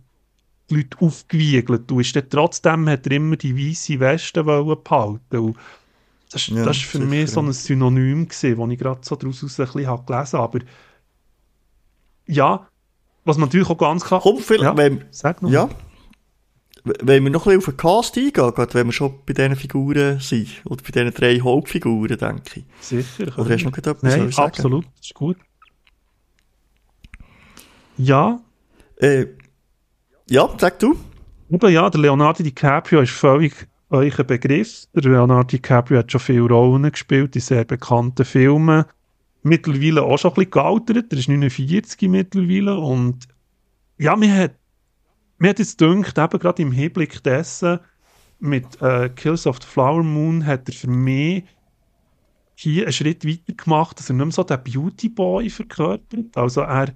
[0.71, 5.57] die Leute aufgewiegelt und ist dann trotzdem hat er immer die weiße Weste behalten und
[6.31, 9.17] das, ja, das ist für sicher, mich so ein Synonym gewesen, das ich gerade so
[9.17, 10.59] daraus ein bisschen habe gelesen aber
[12.27, 12.67] ja,
[13.25, 14.21] was man natürlich auch ganz klar...
[14.21, 15.51] Komm, Philipp, ja, wenn, sag noch.
[15.51, 15.69] Ja,
[16.85, 19.57] wenn wir noch ein bisschen auf den Cast eingehen, gerade wenn wir schon bei diesen
[19.57, 22.65] Figuren sind, oder bei diesen drei Hauptfiguren, denke ich.
[22.81, 23.39] Sicher.
[23.39, 24.49] Oder hast du noch etwas Nein, sagen?
[24.49, 25.39] absolut, das ist gut.
[27.97, 28.41] Ja.
[28.97, 29.27] Äh,
[30.29, 30.97] ja, sag du.
[31.51, 34.87] Eben, ja, der Leonardo DiCaprio ist völlig euch Begriff.
[34.95, 38.85] Der Leonardo DiCaprio hat schon viele Rollen gespielt in sehr bekannten Filmen.
[39.43, 41.12] Mittlerweile auch schon ein bisschen gealtert.
[41.12, 43.29] Er ist 49 mittlerweile und
[43.99, 44.55] ja, mir hat
[45.39, 47.81] mir hat jetzt gedacht, eben gerade im Hinblick dessen,
[48.39, 51.45] mit äh, Kills of the Flower Moon hat er für mich
[52.55, 56.37] hier einen Schritt weiter gemacht, dass er nicht mehr so den Beauty Boy verkörpert.
[56.37, 56.95] Also er,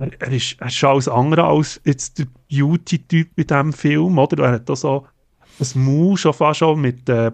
[0.00, 4.44] er, ist, er ist alles andere als jetzt der Beauty-Typ in diesem Film, oder?
[4.44, 5.06] Er hat da so
[5.58, 7.32] ein Maul schon fast schon mit äh,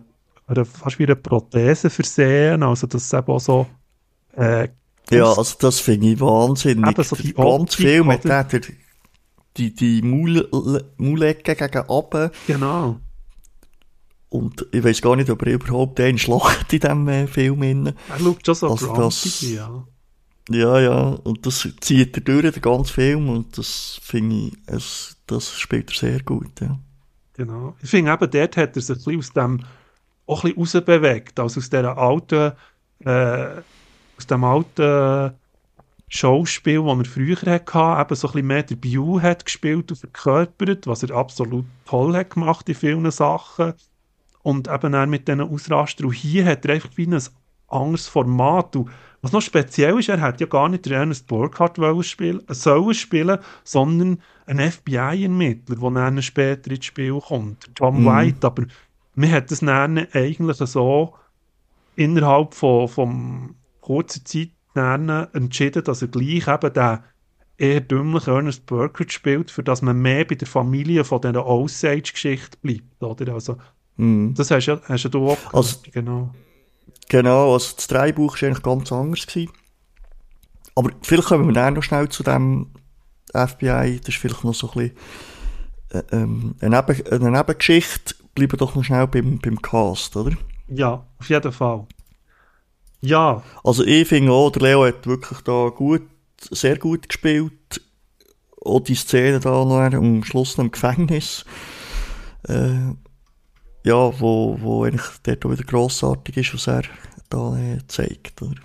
[0.65, 3.67] fast wie einer Prothese versehen, also das ist eben auch so
[4.37, 4.69] äh,
[5.11, 6.91] ja, also das finde ich wahnsinnig.
[6.91, 8.61] Eben so die Ganz viel mit der, der
[9.57, 12.31] die, die Maulecke gegen oben.
[12.47, 13.01] Genau.
[14.29, 17.63] Und ich weiß gar nicht, ob er überhaupt einen schlacht in diesem äh, Film.
[17.63, 19.87] Er schaut schon so also das, ja.
[20.51, 21.03] Ja, ja.
[21.25, 23.29] Und das zieht er durch, den ganzen Film.
[23.29, 26.79] Und das finde ich, es, das spielt er sehr gut, ja.
[27.35, 27.77] Genau.
[27.83, 29.61] Ich finde eben, dort hat er sich ein bisschen aus dem,
[30.27, 31.39] auch ein bisschen rausbewegt.
[31.41, 32.53] Also aus dieser alten,
[33.05, 33.63] äh,
[34.17, 35.35] aus dem alten,
[36.09, 39.97] Schauspiel, das er früher hatte, eben so ein bisschen mehr der Bio hat gespielt und
[39.97, 43.75] verkörpert, was er absolut toll hat gemacht in vielen Sachen.
[44.43, 46.07] Und eben auch mit diesen Ausrastern.
[46.07, 47.21] Und hier hat er einfach wie ein
[47.69, 48.77] anderes Format.
[48.77, 48.91] Und
[49.23, 54.21] was noch speziell ist, er hat ja gar nicht Ernest Burkhardt spielen, sollen spielen, sondern
[54.47, 57.75] einen FBI-Ermittler, der dann später ins Spiel kommt.
[57.75, 58.07] Tom mm.
[58.07, 58.47] White.
[58.47, 58.65] Aber
[59.15, 61.15] man hat das dann eigentlich so
[61.97, 66.99] innerhalb von, von kurzer Zeit dann entschieden, dass er gleich eben den
[67.59, 72.59] eher dümmlichen Ernest Burkhardt spielt, für dass man mehr bei der Familie von dieser Osage-Geschichte
[72.63, 73.35] bleibt, oder?
[73.35, 73.57] Also,
[73.97, 74.35] mm.
[74.35, 76.35] das hast, ja, hast du auch also, genau.
[77.09, 79.27] Genau, also das Dreibuch war eigentlich ganz anders.
[79.27, 79.53] Gewesen.
[80.75, 82.69] Aber vielleicht kommen wir dann noch schnell zu dem
[83.33, 84.97] FBI, das ist vielleicht noch so ein bisschen
[85.91, 88.15] äh, ähm, eine, Neben eine Nebengeschichte.
[88.35, 90.37] Bleiben doch noch schnell beim, beim Cast, oder?
[90.69, 91.87] Ja, auf jeden Fall.
[93.01, 93.43] Ja.
[93.65, 96.03] Also ich finde auch, der Leo hat wirklich da gut,
[96.51, 97.81] sehr gut gespielt.
[98.63, 101.45] Auch die Szene da noch am Schluss noch im Gefängnis.
[102.49, 102.95] Äh,
[103.87, 106.83] ja, wo, wo eigentlich dort auch wieder grossartig ist, was er
[107.31, 108.43] da äh, zeigt.
[108.43, 108.61] Oder?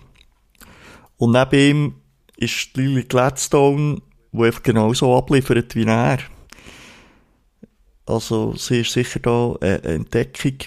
[1.17, 1.95] Und neben ihm
[2.37, 4.01] ist Lily Gladstone,
[4.31, 6.17] die einfach genauso abliefert wie er.
[8.07, 10.57] Also sie ist sicher da äh, eine Entdeckung.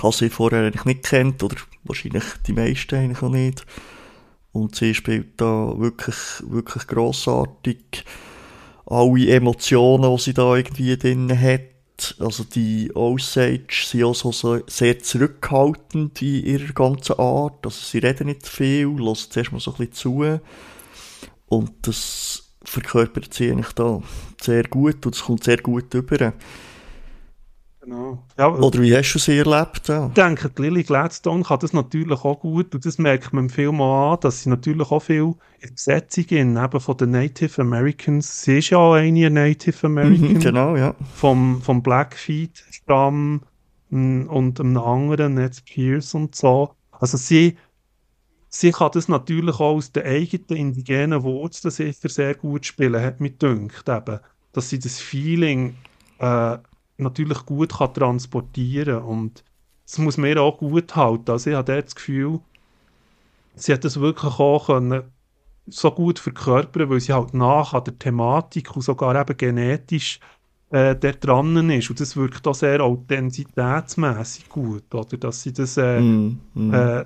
[0.00, 3.66] Habe sie vorher eigentlich nicht kennt, oder wahrscheinlich die meisten eigentlich auch nicht.
[4.52, 6.16] Und sie spielt da wirklich,
[6.46, 8.06] wirklich grossartig.
[8.86, 11.77] Alle Emotionen, die sie da irgendwie drin hat.
[12.18, 17.64] Also die Osage sind auch so sehr zurückhaltend in ihrer ganzen Art.
[17.64, 20.40] Also sie reden nicht viel, lassen zuerst mal so ein bisschen zu.
[21.46, 24.02] Und das verkörpert sie eigentlich da
[24.40, 26.34] sehr gut und es kommt sehr gut über.
[27.88, 28.22] Genau.
[28.36, 29.88] Ja, Oder wie hast du sie erlebt?
[29.88, 30.08] Ja.
[30.08, 33.50] ich denke, die Lily Gladstone kann das natürlich auch gut und das merkt man im
[33.50, 38.42] Film auch an, dass sie natürlich auch viel in Besetzungen eben von den Native Americans,
[38.42, 40.94] sie ist ja auch eine Native American, Mhm, genau, ja.
[41.14, 43.42] vom, vom Blackfeet-Stamm
[43.90, 46.74] mm, und einem anderen, Ned Pierce und so.
[46.90, 47.56] Also sie,
[48.48, 53.20] sie kann das natürlich auch aus den eigenen indigenen Wurzeln sicher sehr gut spielen, hat
[53.20, 54.20] mich gedacht, eben,
[54.52, 55.76] dass sie das Feeling
[56.18, 56.58] äh,
[56.98, 59.44] natürlich gut kann transportieren und
[59.86, 61.30] das muss mir auch gut halten.
[61.30, 62.40] Also ich habe dort das Gefühl,
[63.54, 65.04] sie hat das wirklich auch können,
[65.66, 70.20] so gut verkörpern, weil sie halt nach an der Thematik und sogar eben genetisch
[70.70, 71.90] äh, dort dran ist.
[71.90, 75.16] Und das wirkt auch sehr authentizitätsmässig gut, oder?
[75.16, 76.74] Dass sie das äh, Mm, mm.
[76.74, 77.04] äh,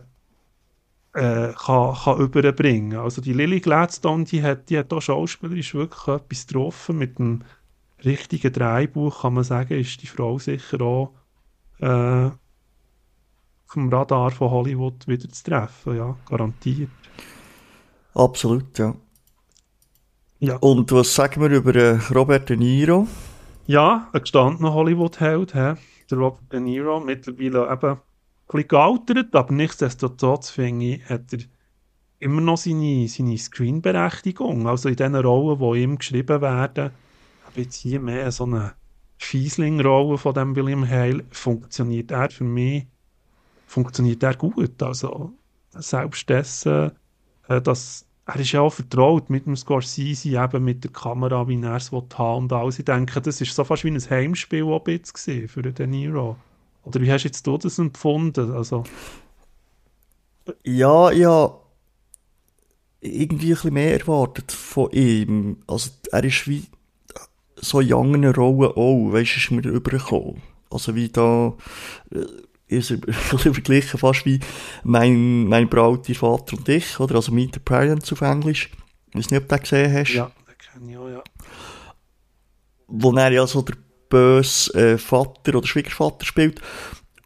[1.15, 2.99] äh, kann, kann überbringen.
[2.99, 6.99] Also die Lily Gladstone, die hat, die hat auch schauspielerisch wirklich etwas getroffen.
[6.99, 7.43] Mit dem
[8.05, 11.15] richtigen Drehbuch kann man sagen, ist die Frau sicher auch
[11.79, 12.31] äh,
[13.67, 16.91] vom Radar von Hollywood wieder zu treffen, ja, garantiert.
[18.15, 18.95] Absolut, ja.
[20.39, 20.57] Ja.
[20.57, 23.07] Und was sagen wir über äh, Robert De Niro?
[23.67, 25.79] Ja, ein gestandener Hollywood-Held, der
[26.11, 28.01] Robert De Niro, mittlerweile eben ein
[28.49, 31.39] bisschen gealtert, aber nichtsdestotrotz finde ich, hat er
[32.19, 34.67] immer noch seine, seine Screenberechtigung.
[34.67, 36.91] Also in den Rollen, die ihm geschrieben werden,
[37.57, 38.75] ich jetzt hier mehr so eine
[39.19, 42.87] Fiesling-Rolle von dem William Hale, funktioniert er für mich,
[43.67, 44.83] funktioniert er gut.
[44.83, 45.33] Also
[45.71, 46.93] selbst dessen,
[47.49, 51.61] äh, dass er ist ja auch vertraut mit dem Scorsese, eben mit der Kamera, wie
[51.61, 52.79] er es haben und alles.
[52.79, 55.87] Ich denke, das ist so fast wie ein Heimspiel auch bisschen gewesen für den De
[55.87, 56.37] Niro.
[56.85, 58.53] Oder wie hast jetzt du das empfunden?
[58.53, 58.85] Also,
[60.65, 61.59] Ja, ja.
[63.01, 65.59] Irgendwie ein bisschen mehr erwartet von ihm.
[65.67, 66.67] Also, er ist wie
[67.63, 70.43] so in anderen Rollen auch, weißt du, ist mir übergekommen.
[70.71, 71.55] Also, wie da,
[72.11, 74.41] äh, ist bisschen verglichen fast wie
[74.85, 77.17] mein, mein Braut, ihr Vater und ich, oder?
[77.17, 78.71] Also, Meet the Parents auf Englisch.
[79.11, 80.13] Ich weiß nicht, ob du den gesehen hast.
[80.13, 81.23] ja, das kenne ich auch, ja.
[82.89, 83.77] wo er ja so der
[84.09, 86.61] böse äh, Vater oder Schwiegervater spielt.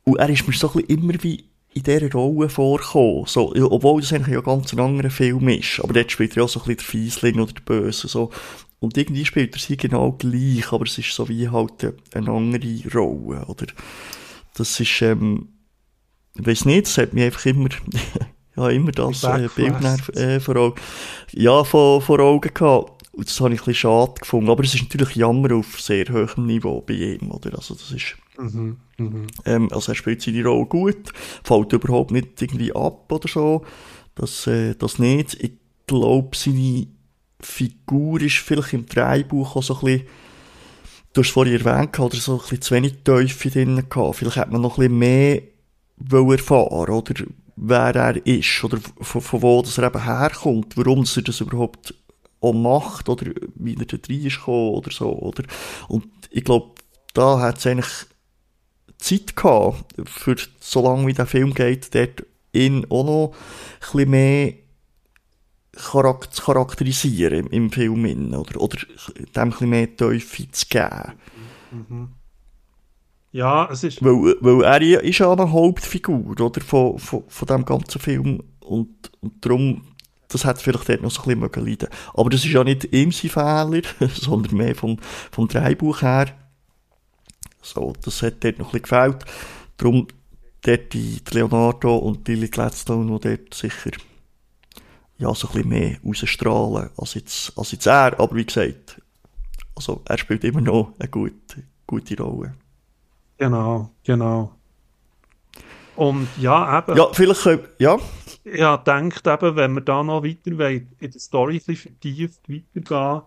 [0.04, 3.26] Und er ist mir so ein bisschen immer wie in dieser Rolle vorgekommen.
[3.26, 5.80] So, obwohl das eigentlich ja ganz ein anderer Film ist.
[5.80, 8.08] Aber dort spielt er ja so ein bisschen der Fiesling oder der Böse.
[8.08, 8.30] So.
[8.78, 12.82] Und irgendwie spielt er sie genau gleich, aber es ist so wie halt eine, andere
[12.94, 13.44] Rolle.
[13.46, 13.66] Oder?
[14.54, 15.48] Das ist, ähm,
[16.34, 17.68] ich weiß nicht, das hat mich einfach immer,
[18.56, 20.80] ja, immer das äh, Bild äh, vor Augen,
[21.32, 22.92] ja, vor, vor Augen gehabt.
[23.12, 24.50] Und das habe ich ein bisschen schade gefunden.
[24.50, 27.54] Aber es ist natürlich Jammer auf sehr hohem Niveau bei ihm, oder?
[27.54, 29.26] Also, das ist, Mhm, mhm.
[29.44, 31.12] ähm, also er spielt seine Rolle gut,
[31.42, 33.64] fällt überhaupt nicht irgendwie ab oder so.
[34.14, 35.34] Das, äh, das nicht.
[35.42, 35.52] Ich
[35.86, 36.86] glaube, seine
[37.40, 40.06] Figur ist vielleicht im Drehbuch auch so ein bisschen,
[41.12, 44.16] du hast es vorhin erwähnt, oder so ein bisschen zu wenig Teufel drin gehabt.
[44.16, 45.42] Vielleicht hätte man noch ein bisschen mehr
[46.32, 47.14] erfahren, oder
[47.56, 51.94] wer er ist, oder von, von wo das er eben herkommt, warum er das überhaupt
[52.40, 55.44] auch macht, oder wie er da rein ist gekommen, oder so, oder?
[55.88, 56.74] Und ich glaube,
[57.14, 58.06] da hat es eigentlich
[58.98, 64.10] Zeit gehabt, für so lange wie der Film geht, dort ihn auch noch ein bisschen
[64.10, 64.54] mehr
[65.76, 68.78] zu charakterisieren im, im Film, innen, oder, oder
[69.34, 71.12] dem ein mehr Teufel zu geben.
[73.32, 74.02] Ja, es ist.
[74.02, 78.42] Weil, weil er ja- ist ja eine Hauptfigur, oder, von, von, von dem ganzen Film,
[78.60, 79.82] und, und darum,
[80.28, 81.88] das hat vielleicht dort noch so ein bisschen leiden.
[82.14, 83.82] Aber das ist ja nicht ihm sein Fehler,
[84.14, 84.98] sondern mehr vom,
[85.30, 86.26] vom Drehbuch her.
[87.62, 89.24] So, das hat dort noch ein bisschen gefällt.
[89.76, 90.06] Darum,
[90.62, 93.90] dort die, Leonardo und die Gladstone, die dort sicher,
[95.18, 98.18] ja, so ein bisschen mehr rausstrahlen, als jetzt, als jetzt er.
[98.20, 99.00] Aber wie gesagt,
[99.74, 102.54] also, er spielt immer noch eine gute, gute Rolle.
[103.38, 104.52] Genau, genau.
[105.96, 106.96] Und ja, eben.
[106.96, 107.98] Ja, vielleicht, können- ja,
[108.60, 113.22] habe gedacht, eben, wenn wir da noch weiter wollen, in der Story ein vertieft weitergehen,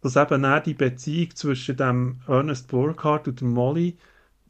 [0.00, 3.96] dass eben auch die Beziehung zwischen dem Ernest Burkhardt und der Molly,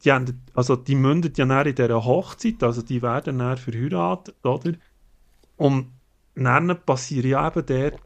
[0.03, 4.35] die, haben, also die mündet ja dann in dieser Hochzeit, also die werden dann verheiratet,
[4.45, 4.73] oder?
[5.57, 5.91] Und
[6.45, 8.01] dann passieren ja eben dort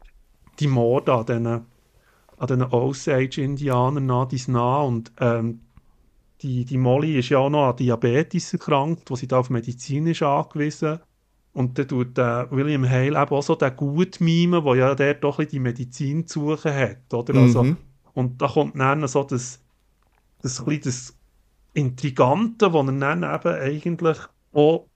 [0.60, 5.62] die Morde an diesen, an diesen Osage-Indianern nach dies nach und ähm,
[6.42, 10.06] die, die Molly ist ja auch noch an Diabetes erkrankt, wo sie da auf Medizin
[10.06, 11.00] ist angewiesen.
[11.52, 15.14] Und dann tut der William Hale eben auch so den gut mimen, wo ja der
[15.14, 17.36] doch ein bisschen die Medizin zu suchen hat, oder?
[17.40, 17.78] Also, Mhm.
[18.12, 19.64] und da kommt dann so das,
[20.42, 21.18] das, das
[21.74, 24.18] Intrigante, wo er dann eben eigentlich
[24.52, 24.90] auch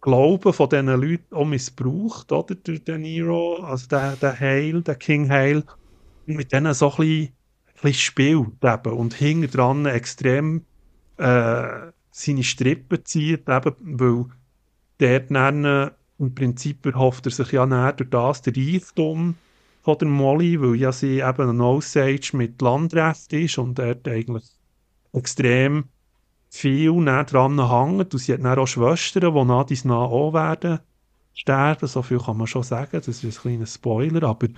[0.00, 2.54] Glauben von diesen Leuten auch missbraucht, oder?
[2.54, 5.64] Durch den Nero, also der, der Hale, der King Hale,
[6.26, 7.30] mit denen so ein
[7.74, 8.92] bisschen, spielt eben.
[8.92, 10.64] Und hinten dran extrem
[11.16, 14.26] äh, seine Strippen zieht, eben, weil
[14.98, 19.36] dort dann, äh, im Prinzip erhofft er sich ja näher durch das der Reichtum
[19.82, 24.44] von der Molly, weil ja sie eben ein Osage mit Landrecht ist und dort eigentlich
[25.12, 25.84] extrem
[26.50, 28.14] viel dran hängt.
[28.14, 30.80] Und sie hat dann auch Schwestern, die nach dies nach auch werden
[31.34, 31.86] sterben.
[31.86, 32.90] So viel kann man schon sagen.
[32.92, 34.48] Das ist ein kleiner Spoiler, aber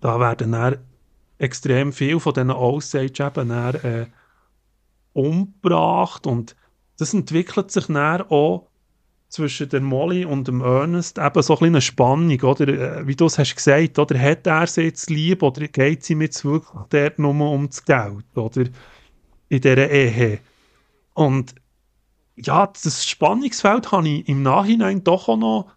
[0.00, 0.78] da werden dann
[1.38, 4.06] extrem viel von diesen Osage eben dann, äh,
[5.12, 6.56] umgebracht und
[6.98, 8.68] das entwickelt sich dann auch
[9.28, 12.68] zwischen der Molly und dem Ernest eben so ein eine Spannung, oder?
[12.68, 14.18] Äh, wie du es hast gesagt, oder?
[14.18, 18.24] Hat er sie jetzt lieb oder geht sie mit wirklich dort nur um das Geld,
[18.36, 18.64] oder?
[19.48, 20.38] In dieser Ehe.
[21.14, 21.54] Und
[22.36, 25.70] ja, das Spannungsfeld habe ich im Nachhinein doch auch noch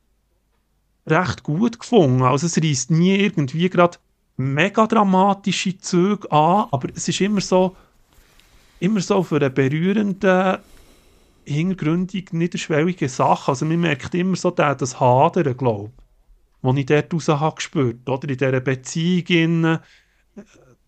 [1.06, 2.24] recht gut gefunden.
[2.24, 3.98] Also es reißt nie irgendwie gerade
[4.36, 7.76] mega dramatische Züge an, aber es ist immer so,
[8.80, 10.58] immer so für einen berührenden
[11.46, 13.52] hintergründig niederschwellige Sachen.
[13.52, 16.04] Also man merkt immer so der, das Hadern, glaube ich,
[16.62, 18.10] das ich dort raus habe gespürt.
[18.10, 19.80] Oder in dieser Beziehung äh,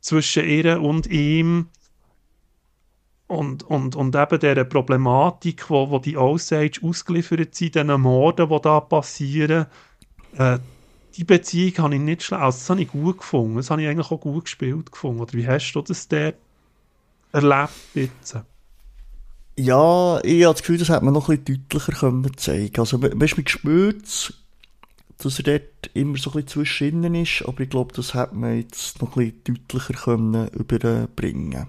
[0.01, 1.69] zwischen ihr und ihm.
[3.29, 8.59] Und, und, und eben dieser Problematik, wo, wo die Osage ausgeliefert sind, diesen Morden, die
[8.59, 9.67] da passieren,
[10.35, 10.57] äh,
[11.15, 13.87] die Beziehung habe ich nicht schlecht, also das habe ich gut gefunden, das habe ich
[13.87, 15.21] eigentlich auch gut gespielt gefunden.
[15.21, 16.37] Oder wie hast du das dort
[17.31, 18.35] erlebt jetzt?
[19.59, 22.97] Ja, ich habe das Gefühl, das hätte man noch ein bisschen deutlicher können zeigen Also,
[22.97, 24.33] du, man spürt
[25.21, 28.57] dass er dort immer so ein bisschen zwischen ist, aber ich glaube, das hätte man
[28.57, 31.67] jetzt noch ein bisschen deutlicher können überbringen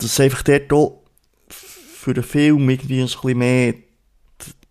[0.00, 1.02] Dass einfach dort auch
[1.48, 3.74] für den Film irgendwie ein bisschen mehr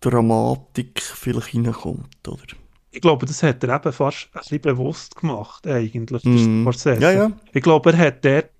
[0.00, 2.42] Dramatik vielleicht reinkommt, oder?
[2.90, 6.68] Ich glaube, das hat er eben fast ein bisschen bewusst gemacht, eigentlich, mm.
[6.84, 7.32] Ja, ja.
[7.52, 8.50] Ich glaube, er hat dort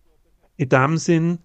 [0.56, 1.38] in dem Sinn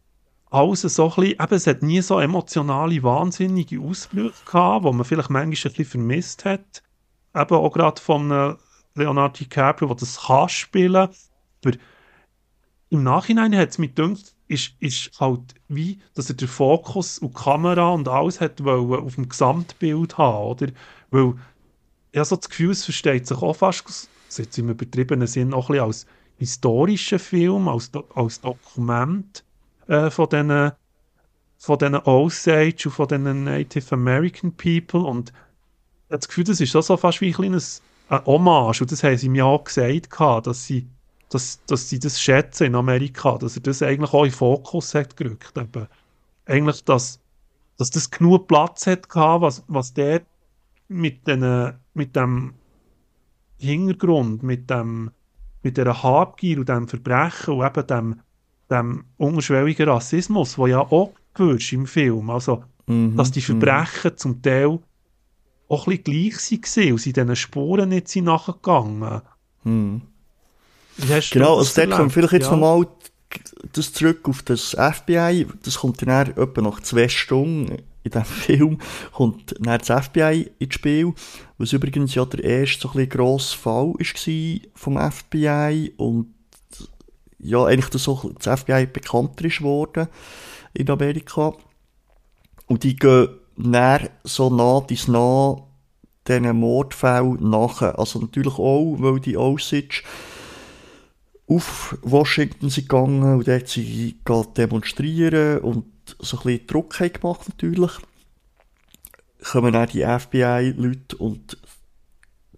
[0.51, 5.05] alles so ein bisschen, eben, es hat nie so emotionale, wahnsinnige Ausbrüche gehabt, wo man
[5.05, 6.83] vielleicht manchmal ein bisschen vermisst hat.
[7.33, 8.57] Eben auch gerade von
[8.93, 11.09] Leonardo DiCaprio, der das kann spielen.
[11.65, 11.77] Aber
[12.89, 17.37] im Nachhinein hat es mich gedacht, ist, ist halt wie, dass er den Fokus und
[17.37, 20.67] die Kamera und alles hat wollen auf dem Gesamtbild haben, oder?
[21.11, 21.33] Weil
[22.11, 25.69] ich habe so das Gefühl, es versteht sich auch fast, jetzt im übertriebenen Sinn, auch
[25.69, 26.05] ein bisschen als
[26.37, 29.43] historischer Film, als, als Dokument
[29.87, 30.71] äh, von diesen
[31.57, 36.61] von diesen Osage und von diesen Native American People und ich habe das Gefühl, das
[36.61, 40.09] ist so fast wie ein kleines äh, Hommage und das haben sie mir auch gesagt,
[40.45, 40.87] dass sie,
[41.29, 44.93] dass, dass sie das schätzen in Amerika, dass er das eigentlich auch in den Fokus
[44.93, 45.57] hat gerückt.
[45.57, 45.87] Eben.
[46.45, 47.19] Eigentlich, dass,
[47.77, 50.21] dass das genug Platz hat gehabt, was, was der
[50.87, 52.53] mit, den, mit dem
[53.57, 55.11] Hintergrund, mit dem
[55.63, 58.15] mit dieser Habgier und dem Verbrechen und eben dem
[58.69, 62.29] dem unterschwelligen Rassismus, der ja auch gewünscht im Film.
[62.29, 63.43] Also, mhm, dass die mhm.
[63.43, 64.17] Verbrechen mhm.
[64.17, 64.79] zum Teil
[65.67, 69.21] auch ein bisschen gleich waren und sie diesen Spuren nicht sind nachgegangen.
[69.63, 70.01] Mhm.
[71.31, 72.51] Genau, also dort kommen vielleicht jetzt ja.
[72.51, 72.87] nochmal
[73.73, 78.77] das zurück auf das FBI, das kommt dann etwa nach zwei Stunden in diesem Film,
[79.11, 81.13] kommt dann das FBI ins Spiel,
[81.57, 86.33] was übrigens ja der erste so ein bisschen grosse Fall war vom FBI und
[87.39, 90.07] ja, eigentlich das, so, das FBI bekannter ist worden
[90.73, 91.53] in Amerika.
[92.67, 95.57] Und die gehen näher so nah dies nah
[96.27, 97.99] diesen Mordfällen nachher.
[97.99, 100.01] Also natürlich auch, weil die Osage
[101.47, 104.19] auf Washington sind gegangen und dort sie
[104.57, 105.85] demonstrieren und
[106.19, 107.91] so ein bisschen Druck haben gemacht natürlich.
[109.43, 111.57] Kommen dann die FBI-Leute und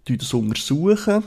[0.04, 1.24] das untersuchen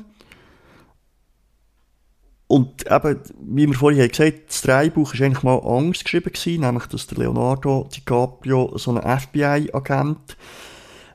[2.51, 6.59] und eben, wie wir vorhin gesagt haben, das Drehbuch war eigentlich mal anders geschrieben gewesen,
[6.59, 10.35] nämlich, dass der Leonardo DiCaprio so ein FBI-Agent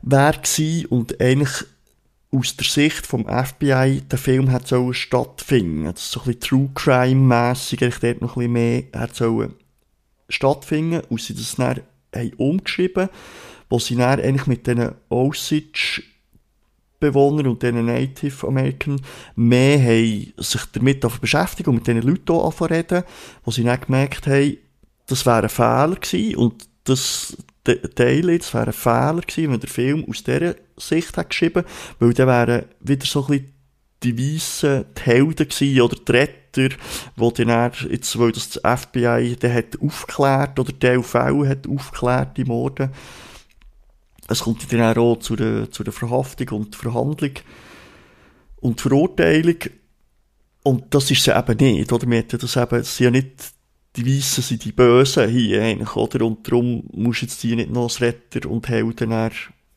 [0.03, 1.67] gewesen und eigentlich
[2.37, 5.84] aus der Sicht vom FBI der Film hat sollen stattfinden.
[5.84, 9.55] Das ist so ein bisschen True Crime-mässig, eigentlich dort noch ein bisschen mehr hat sollen
[10.28, 11.80] stattfinden und sie das dann
[12.14, 13.09] haben umgeschrieben,
[13.68, 16.03] wo sie dann eigentlich mit diesen Osage
[16.99, 19.01] Bewohner und diesen Native American
[19.34, 23.05] mehr haben sich damit beschäftigt und mit diesen Leuten auch reden,
[23.45, 24.57] wo sie dann gemerkt haben,
[25.07, 27.37] das wäre ein Fehler gewesen und das
[27.67, 31.64] Teil, das wäre ein Fehler gewesen, wenn der Film aus dieser Sicht hat geschrieben,
[31.99, 33.53] weil dann wären wieder so ein bisschen
[34.03, 36.77] die Weissen die Helden gewesen, oder die Retter,
[37.17, 42.37] wo dann jetzt, weil das, das FBI dann hat aufgeklärt, oder die LV hat aufgeklärt,
[42.37, 42.91] die Morde,
[44.29, 47.33] es kommt dann auch zu der, zu der Verhaftung und Verhandlung
[48.57, 49.57] und Verurteilung.
[50.62, 52.11] Und das ist sie eben nicht, oder?
[52.11, 53.56] Wir das eben, es sind ja nicht
[53.97, 56.27] die Weißen sind die Bösen hier eigentlich, oder?
[56.27, 59.31] Und darum musst du jetzt die nicht noch als Retter und Helden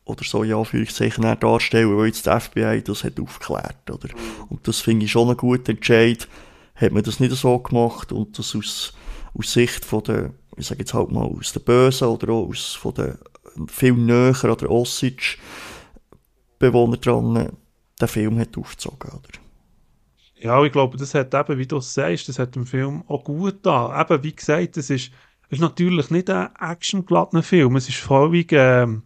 [0.06, 4.10] oder so, ja, Anführungszeichen, darstellen, weil jetzt die FBI das hat aufgeklärt, oder?
[4.50, 6.28] Und das finde ich schon einen guten Entscheid.
[6.76, 8.94] Hat man das nicht so gemacht und das aus,
[9.38, 12.74] aus Sicht von der, ich sage jetzt halt mal, aus der Bösen oder auch aus,
[12.74, 13.18] von der
[13.68, 17.58] viel näher an der Osage-Bewohner dran,
[18.02, 19.30] den Film hat aufgezogen, oder?
[20.42, 23.60] Ja, ich glaube, das hat eben, wie du sagst, das hat dem Film auch gut
[23.64, 24.00] da.
[24.02, 25.12] Eben, wie gesagt, es ist,
[25.50, 29.04] ist natürlich nicht ein actiongeladener Film, es ist völlig ähm,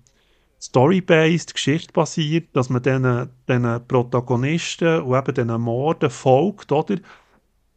[0.62, 6.98] story-based, geschichtbasiert, dass man diesen, diesen Protagonisten und eben diesen Morden folgt, oder?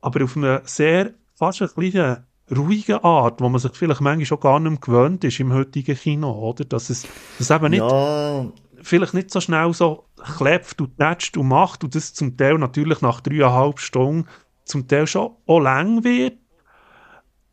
[0.02, 4.40] Aber auf eine sehr, fast ein bisschen ruhige Art, wo man sich vielleicht manchmal schon
[4.40, 6.64] gar nicht mehr gewöhnt ist im heutigen Kino, oder?
[6.64, 7.06] Dass es
[7.38, 8.46] dass eben nicht, ja.
[8.82, 13.00] vielleicht nicht so schnell so klebt und tätscht und macht und das zum Teil natürlich
[13.00, 14.28] nach dreieinhalb Stunden
[14.64, 16.38] zum Teil schon auch lang wird.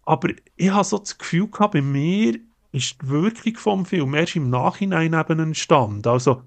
[0.05, 2.39] Aber ich habe so das Gefühl gehabt, bei mir
[2.71, 6.07] ist die Wirkung vom Film erst im Nachhinein eben entstanden.
[6.07, 6.43] Also,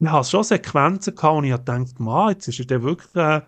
[0.00, 3.42] ich habe schon Sequenzen gehabt und ich gedacht, man, jetzt ist er wirklich, äh,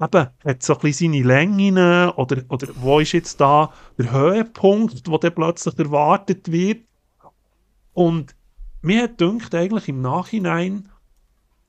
[0.00, 5.08] eben, hat so ein bisschen seine Längen oder, oder wo ist jetzt da der Höhepunkt,
[5.08, 6.84] wo dann plötzlich erwartet wird.
[7.92, 8.34] Und
[8.82, 10.88] mir hat gedacht, eigentlich im Nachhinein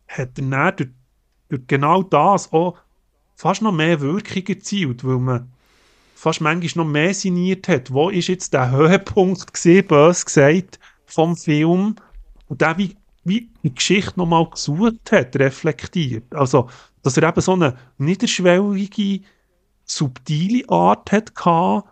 [0.07, 0.89] hat er dann durch,
[1.49, 2.77] durch genau das auch
[3.35, 5.51] fast noch mehr Wirkung erzielt, weil man
[6.15, 7.91] fast manchmal noch mehr sinniert hat.
[7.91, 11.95] Wo ist jetzt der Höhepunkt gesehen, bös gesagt, vom Film?
[12.47, 16.33] Und der wie, wie die Geschichte nochmal gesucht hat, reflektiert.
[16.33, 16.69] Also,
[17.03, 19.21] dass er eben so eine niederschwellige,
[19.83, 21.89] subtile Art hat gehabt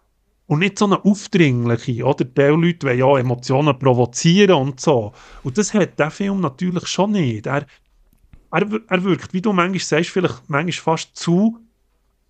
[0.47, 2.25] und nicht so eine aufdringliche, oder?
[2.25, 5.13] Die Leute wollen ja Emotionen provozieren und so.
[5.43, 7.45] Und das hat der Film natürlich schon nicht.
[7.45, 7.65] Er,
[8.53, 11.59] er, er wirkt, wie du manchmal sagst, vielleicht manchmal fast zu,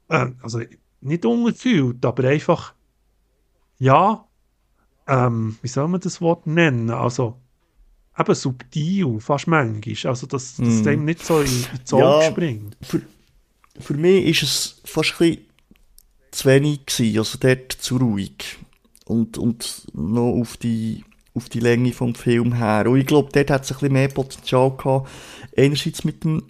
[0.10, 0.62] äh, also
[1.02, 2.74] nicht ungefühlt, aber einfach,
[3.78, 4.26] ja,
[5.08, 6.90] ähm, wie soll man das Wort nennen?
[6.90, 7.38] Also,
[8.18, 10.12] eben subtil, fast manchmal.
[10.12, 10.84] Also, dass das mm.
[10.84, 12.78] dem nicht so in, in die Auge ja, springt.
[12.82, 13.02] Für,
[13.80, 15.46] für mich ist es fast ein bisschen
[16.32, 18.60] zu wenig gewesen, also dort zu ruhig.
[19.06, 21.04] Und, und noch auf die,
[21.34, 22.88] auf die Länge vom Film her.
[22.88, 25.10] Und ich glaube, dort hat es ein bisschen mehr Potenzial gehabt.
[25.58, 26.44] Einerseits mit dem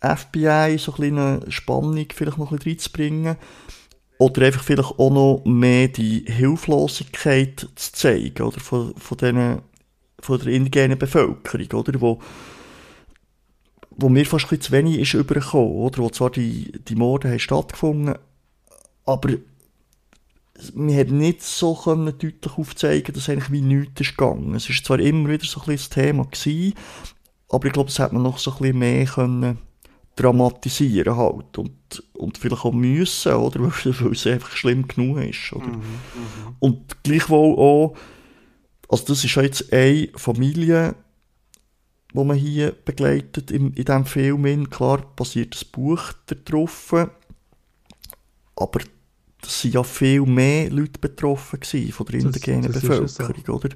[0.00, 3.36] FBI so ein Spannung vielleicht noch ein bisschen reinzubringen.
[4.18, 8.58] Oder einfach vielleicht auch noch mehr die Hilflosigkeit zu zeigen, oder?
[8.58, 9.62] Von, von, denen,
[10.18, 12.00] von der indigenen Bevölkerung, oder?
[12.00, 12.18] Wo,
[13.90, 15.98] wo mir fast ein bisschen zu wenig ist übergekommen, oder?
[15.98, 18.16] Wo zwar die, die Morde haben stattgefunden,
[19.04, 19.34] aber
[20.74, 24.54] wir haben nicht so können deutlich aufzeigen, dass eigentlich wie nichts ist gegangen.
[24.54, 26.74] Es ist zwar immer wieder so ein bisschen das Thema gewesen,
[27.48, 29.58] aber ich glaube, es hätte man noch so ein bisschen mehr können
[30.16, 33.60] dramatisieren halt und, und vielleicht auch müssen, oder?
[33.84, 35.66] Weil es einfach schlimm genug ist, oder?
[35.66, 37.96] Mhm, mhm, und gleichwohl auch,
[38.88, 40.96] also das ist ja jetzt eine Familie,
[42.12, 44.70] die man hier begleitet in, in diesem Film.
[44.70, 46.94] Klar basiert das Buch darauf,
[48.56, 48.80] aber
[49.42, 53.52] es sind ja viel mehr Leute betroffen gewesen von der indigenen Bevölkerung, so.
[53.54, 53.68] oder?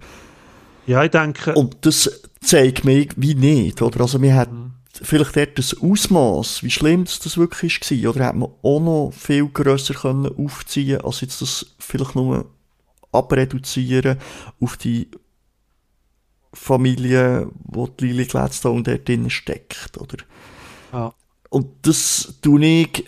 [0.86, 1.54] Ja, ich denke...
[1.54, 4.00] Und das zeigt mir wie nicht, oder?
[4.00, 8.36] Also wir mhm vielleicht dort das Ausmaß, wie schlimm das, das wirklich war, oder hat
[8.36, 12.50] man auch noch viel grösser können aufziehen als jetzt das vielleicht nur
[13.10, 14.18] abreduzieren
[14.60, 15.08] auf die
[16.52, 20.18] Familie, wo die Lily Gladstone dort drin steckt, oder?
[20.92, 21.14] Ja.
[21.48, 23.04] Und das tue ich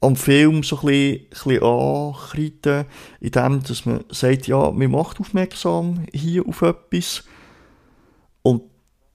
[0.00, 2.86] am Film so ein bisschen, ein bisschen ankreiden,
[3.20, 7.24] indem dass man sagt, ja, man macht aufmerksam hier auf etwas
[8.42, 8.62] und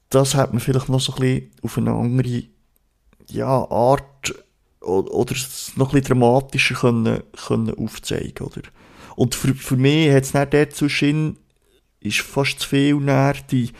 [0.09, 2.43] das hat man vielleicht noch so ein bisschen auf eine andere
[3.29, 4.35] ja, Art
[4.81, 5.35] oder, oder
[5.75, 8.61] noch ein bisschen dramatischer können, können aufzeigen oder?
[9.15, 11.37] Und für, für mich hat es nicht dort zwischen
[11.99, 13.71] ist fast zu viel näher die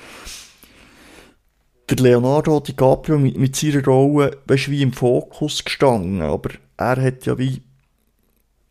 [1.87, 7.25] der Leonardo DiCaprio mit, mit seiner Rolle weißt, wie im Fokus gestanden, aber er hat
[7.25, 7.61] ja wie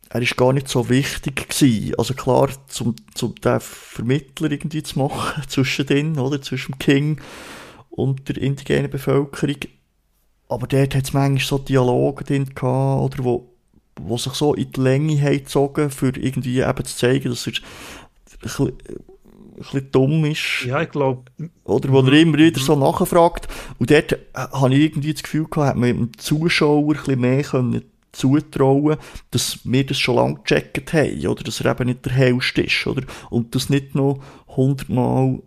[0.09, 1.93] er ist gar nicht so wichtig gewesen.
[1.97, 6.41] Also klar, zum, zum den Vermittler irgendwie zu machen zwischen denen, oder?
[6.41, 7.19] Zwischen King
[7.89, 9.57] und der indigenen Bevölkerung.
[10.47, 13.49] Aber dort hat es manchmal so Dialoge drin gehabt, oder wo,
[13.99, 17.53] wo sich so in die Länge haben gezogen, für irgendwie eben zu zeigen, dass er
[17.53, 18.73] ein bisschen, ein
[19.57, 20.65] bisschen dumm ist.
[20.65, 21.23] Ja, ich glaube.
[21.63, 23.47] Oder wo er immer wieder so nachfragt.
[23.79, 27.19] Und dort äh, habe ich irgendwie das Gefühl gehabt, hat man dem Zuschauer ein bisschen
[27.19, 27.81] mehr können
[28.15, 28.97] zutrauen,
[29.31, 32.87] dass wir das schon lange gecheckt haben, oder dass er eben nicht der Hellste ist,
[32.87, 33.03] oder?
[33.29, 35.41] Und das nicht noch hundertmal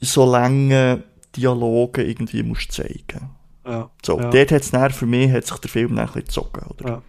[0.00, 3.30] so lange Dialoge irgendwie musst zeigen.
[3.64, 3.90] Ja.
[4.04, 4.30] So, ja.
[4.30, 6.88] dort hat's für mich hat sich der Film dann ein bisschen gezogen, oder?
[6.88, 7.02] Ja.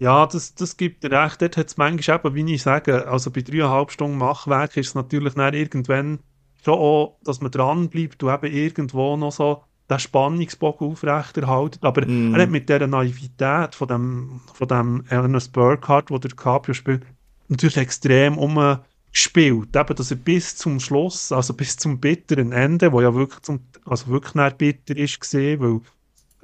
[0.00, 1.42] Ja, das, das gibt dir recht.
[1.42, 4.94] Dort hat es manchmal eben, wie ich sage, also bei dreieinhalb Stunden Machwerk ist es
[4.94, 6.20] natürlich dann irgendwann
[6.64, 11.84] schon auch, dass man dranbleibt und eben irgendwo noch so den Spannungsbogen aufrechterhalten.
[11.84, 12.34] Aber mm.
[12.34, 17.02] er hat mit dieser Naivität von dem, von dem Ernest Burkhardt, wo der Caprio spielt,
[17.48, 19.76] natürlich extrem umgespielt.
[19.76, 23.60] Eben, dass er bis zum Schluss, also bis zum bitteren Ende, wo ja wirklich zum,
[23.84, 25.80] also wirklich nicht bitter ist gesehen, weil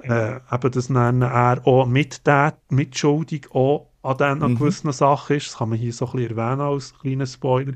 [0.03, 2.21] äh, eben das dann er auch mit
[2.69, 4.57] mitschuldig auch an diesen mhm.
[4.57, 5.47] gewissen Sachen ist.
[5.47, 7.73] Das kann man hier so ein bisschen erwähnen als kleiner Spoiler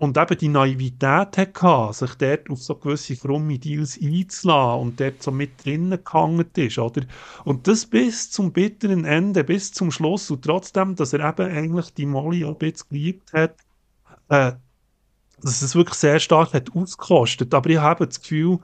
[0.00, 5.22] und eben die Naivität hatte, sich dort auf so gewisse krumme Deals einzulassen und dort
[5.22, 7.02] so mit drinnen gehangen ist, oder?
[7.44, 11.92] Und das bis zum bitteren Ende, bis zum Schluss und trotzdem, dass er eben eigentlich
[11.92, 13.56] die Molly auch ein bisschen geliebt hat,
[14.30, 14.52] äh,
[15.42, 17.52] dass es wirklich sehr stark hat ausgekostet.
[17.52, 18.58] Aber ich habe das Gefühl,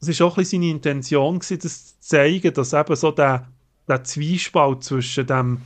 [0.00, 3.46] es war auch ein bisschen seine Intention gewesen, das zu zeigen, dass eben so der,
[3.86, 5.60] der Zwiespalt zwischen dem,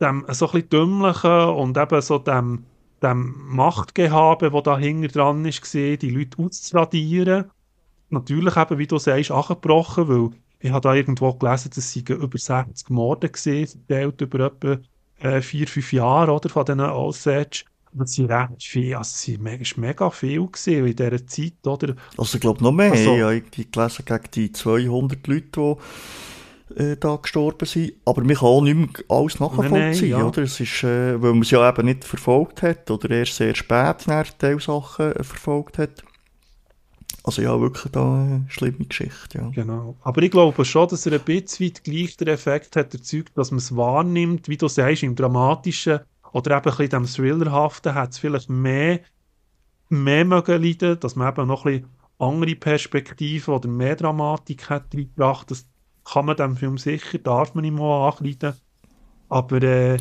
[0.00, 2.64] dem so ein bisschen dümmlichen und eben so dem
[3.02, 7.44] dem Machtgehabe, das da hinten dran ist, die Leute auszuradieren.
[8.10, 10.30] Natürlich eben, wie du sagst, angebrochen, weil
[10.60, 14.78] ich habe da irgendwo gelesen, dass sie über 60 Morde gesehen, verteilt über etwa
[15.20, 17.64] äh, vier, fünf Jahre oder, von diesen Osage.
[17.92, 21.94] Das sind recht viel, also es sind mega, mega viel gesehen in dieser Zeit, oder?
[22.16, 25.74] Also ich glaube noch mehr, also, ich habe irgendwie gelesen, gegen die 200 Leute, die
[26.76, 27.92] äh, da gestorben sind.
[28.04, 30.24] Aber man kann auch nicht mehr alles nachvollziehen, ja.
[30.24, 30.42] oder?
[30.42, 34.06] Es ist, äh, weil man es ja eben nicht verfolgt hat oder erst sehr spät
[34.06, 36.02] nach Teilsachen äh, verfolgt hat.
[37.24, 39.50] Also ja, wirklich da eine schlimme Geschichte, ja.
[39.50, 39.96] Genau.
[40.02, 43.50] Aber ich glaube schon, dass er ein bisschen weit gleich den Effekt hat erzeugt, dass
[43.50, 46.00] man es wahrnimmt, wie du sagst, im Dramatischen
[46.32, 49.00] oder eben ein bisschen dem Thrillerhaften hat es vielleicht mehr,
[49.88, 54.94] mehr mögen leiden, dass man eben noch ein bisschen andere Perspektiven oder mehr Dramatik hat
[54.94, 55.66] reingebracht, dass
[56.12, 58.54] kann man dem Film sicher, darf man ihm auch ankreiden.
[59.28, 59.98] Aber äh,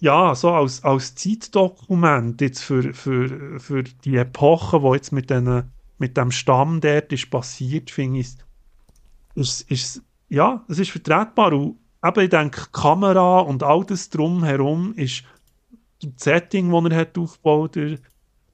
[0.00, 5.64] ja, so als, als Zeitdokument jetzt für, für, für die Epoche, wo jetzt mit, den,
[5.98, 8.28] mit dem Stamm dort ist passiert, finde ich,
[9.34, 11.52] ist, ist, ja, es ist vertretbar.
[11.52, 15.24] Und eben, ich denke, Kamera und all das drumherum ist
[16.02, 18.00] das Setting, das er hat aufgebaut hat,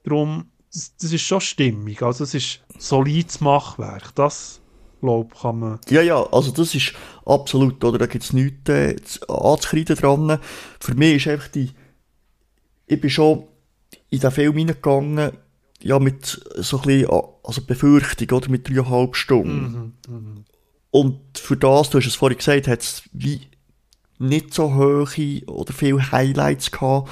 [0.03, 2.01] darum, das, das, ist schon stimmig.
[2.03, 4.13] Also es ist solides Machwerk.
[4.15, 4.61] Das
[4.99, 5.79] glaube kann man...
[5.89, 6.93] Ja, ja, also das ist
[7.25, 7.97] absolut, oder?
[7.97, 8.95] Da gibt es nichts äh,
[9.27, 10.39] anzukreiden dran.
[10.79, 11.71] Für mich ist einfach die...
[12.85, 13.43] Ich bin schon
[14.09, 15.31] in den Film hineingegangen,
[15.81, 16.25] ja, mit
[16.55, 17.09] so ein bisschen,
[17.43, 18.49] also Befürchtung, oder?
[18.49, 19.93] Mit dreieinhalb Stunden.
[20.07, 20.41] Mhm, mh.
[20.91, 23.41] Und für das, du hast es vorhin gesagt, hat es wie
[24.19, 27.09] nicht so hohe oder viele Highlights gehabt,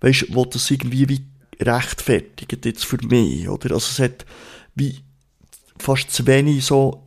[0.00, 1.26] weißt, wo das irgendwie wie
[1.60, 3.72] rechtfertigt jetzt für mich, oder?
[3.72, 4.26] Also es hat
[4.74, 5.00] wie
[5.78, 7.03] fast zu wenig so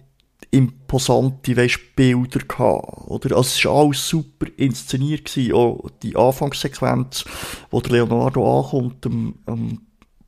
[0.52, 3.08] imposante weißt, Bilder gehabt.
[3.08, 3.36] Oder?
[3.36, 5.26] Also es war alles super inszeniert.
[5.26, 5.54] Gewesen.
[5.54, 7.26] Auch die Anfangssequenz,
[7.70, 9.82] wo der Leonardo ankommt am, am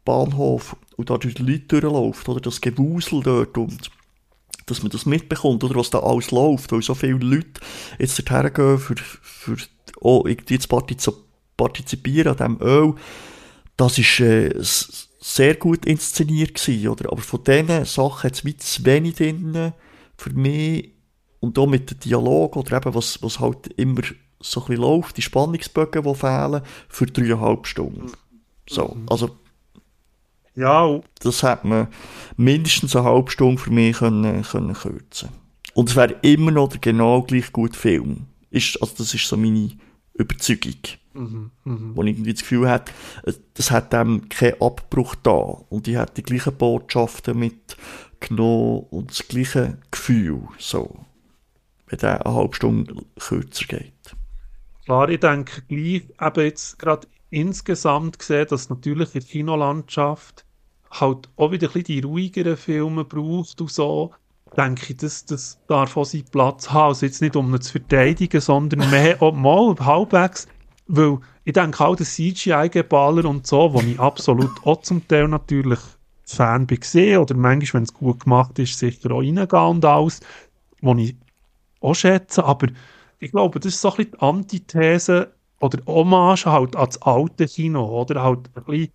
[0.04, 3.90] Bahnhof und da durch die Leute durchläuft, oder das Gewusel dort und
[4.66, 7.62] dass man das mitbekommt, oder was da alles läuft, weil so viele Leute
[7.98, 9.58] jetzt dorthin gehen, für, für
[10.00, 10.70] oh, jetzt
[11.58, 12.96] partizipieren an diesem Öl,
[13.78, 17.12] das ist äh, sehr gut inszeniert gewesen, oder?
[17.12, 19.74] Aber von diesen Sachen hat es wie zu wenig drin,
[20.20, 20.94] für mich
[21.40, 24.02] und auch mit dem Dialog oder eben was, was halt immer
[24.40, 28.12] so ein bisschen läuft, die Spannungsbögen, die fehlen, für dreieinhalb Stunden.
[28.68, 29.06] So, mhm.
[29.10, 29.38] also
[30.56, 31.00] ja.
[31.22, 31.88] das hat man
[32.36, 35.30] mindestens eine halbe Stunde für mich können, können kürzen
[35.74, 38.26] Und es wäre immer noch der genau gleich gute Film.
[38.50, 39.72] Ist, also das ist so meine
[40.14, 40.80] Überzeugung.
[41.14, 41.96] Mhm, mh.
[41.96, 42.86] Wo ich irgendwie das Gefühl habe,
[43.54, 45.32] das hat dem keinen Abbruch da.
[45.32, 47.78] Und die hat die gleichen Botschaften mit
[48.20, 51.06] genommen und das gleiche Gefühl, so,
[51.88, 53.94] wenn der eine halbe Stunde kürzer geht.
[54.86, 60.46] Klar, ich denke gleich, eben jetzt gerade insgesamt gesehen, dass natürlich in der Kinolandschaft
[60.92, 64.12] halt auch wieder ein bisschen die ruhigeren Filme braucht und so,
[64.58, 66.90] denke ich, das, das darf auch seinen Platz haben.
[66.90, 70.48] Also jetzt nicht um ihn zu verteidigen, sondern mehr auch mal halbwegs,
[70.88, 75.80] weil ich denke auch, der CGI-Geballer und so, wo ich absolut auch zum Teil natürlich
[76.36, 77.20] Fan bin gesehen.
[77.20, 80.20] Oder manchmal, wenn es gut gemacht ist, sicher auch reingehen und alles,
[80.82, 81.16] was ich
[81.82, 82.68] auch schätze, aber
[83.20, 88.02] ich glaube, das ist so ein bisschen die Antithese oder Hommage halt ans alte Kino,
[88.02, 88.24] oder?
[88.24, 88.94] Halt ein bisschen,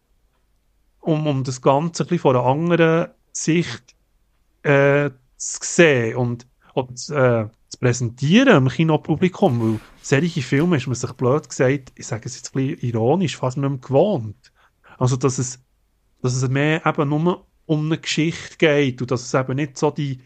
[1.00, 3.94] um, um das Ganze ein bisschen von einer anderen Sicht
[4.62, 10.94] äh, zu sehen und, und äh, zu präsentieren im Kinopublikum, weil solche Filme ist man
[10.94, 14.52] sich blöd gesagt, ich sage es jetzt ein bisschen ironisch, fast nicht mehr gewohnt.
[14.96, 15.60] Also, dass es
[16.24, 19.90] dass es mehr eben nur um eine Geschichte geht und dass es eben nicht so
[19.90, 20.20] die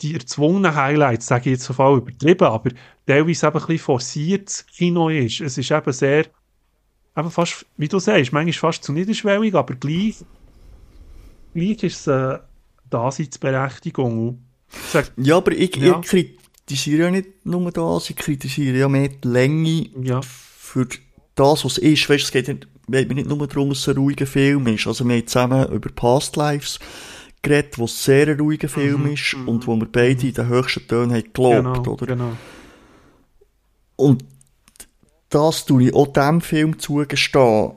[0.00, 2.70] die erzwungenen Highlights, sage ich jetzt auf Fall übertrieben, aber
[3.06, 5.40] teilweise eben ein bisschen forciert Kino ist.
[5.40, 6.26] Es ist eben sehr,
[7.16, 10.16] eben fast, wie du sagst, manchmal fast zu niederschwellig, aber gleich,
[11.54, 12.40] gleich ist es eine
[12.90, 14.40] Daseinsberechtigung.
[14.92, 16.00] Sag, ja, aber ich, ja.
[16.00, 20.20] ich kritisiere ja nicht nur das, ich kritisiere ja mehr die Länge ja.
[20.22, 20.86] für
[21.34, 22.08] das, was ist.
[22.08, 24.86] Weißt, es geht nicht, nicht nur darum, dass es ein ruhiger Film ist.
[24.86, 26.78] Also wir haben zusammen über Past Lives
[27.42, 30.48] geredet, was sehr ein ruhiger Film mhm, ist mhm, und wo wir beide in den
[30.48, 32.06] höchsten Tönen haben gelobt, genau, oder?
[32.06, 32.32] Genau.
[33.96, 34.24] Und
[35.28, 37.72] das tue ich auch diesem Film zugestehen.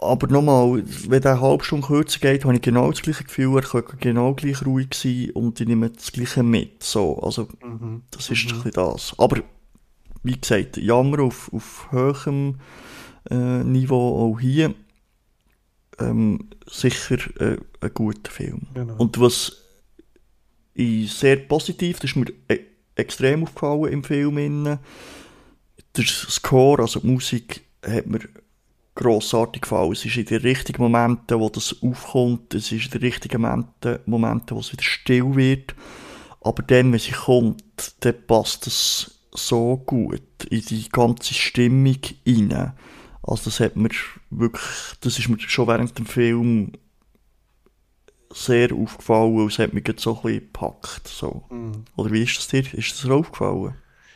[0.00, 3.56] Aber nochmal, wenn der eine halbe Stunde kürzer geht, habe ich genau das gleiche Gefühl,
[3.56, 6.84] er könnte genau gleich ruhig sein und ich nehme das gleiche mit.
[6.84, 8.02] So, also, mhm.
[8.12, 8.50] das ist mhm.
[8.50, 9.14] ein bisschen das.
[9.18, 9.42] Aber,
[10.22, 12.60] wie gesagt, Jammer auf, auf höherem
[13.30, 14.74] äh, Niveau auch hier
[15.98, 18.62] ähm, sicher äh, ein guter Film.
[18.74, 18.96] Genau.
[18.96, 19.56] Und was
[20.74, 22.60] ich sehr positiv, das ist mir e
[22.94, 24.78] extrem aufgefallen im Film, innen,
[25.96, 28.20] der Score, also die Musik, hat mir
[28.96, 29.92] grossartig gefallen.
[29.92, 34.00] Es ist in den richtigen Momenten, wo das aufkommt, es ist in den richtigen Momenten,
[34.06, 35.76] Momenten wo es wieder still wird.
[36.40, 37.62] Aber dann, wenn sie kommt,
[38.00, 42.72] dann passt es so gut in die ganze Stimmung rein.
[43.28, 43.90] Also das hat mir
[44.30, 44.62] wirklich,
[45.02, 46.72] das ist mir schon während dem Film
[48.32, 51.08] sehr aufgefallen und es hat mich jetzt so ein bisschen gepackt.
[51.08, 51.44] So.
[51.50, 51.84] Mm.
[51.96, 52.60] Oder wie ist das dir?
[52.74, 53.74] Ist das dir aufgefallen?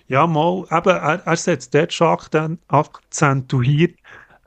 [0.09, 3.99] Ja, mal, eben, er, er setzt dort schon akzentuiert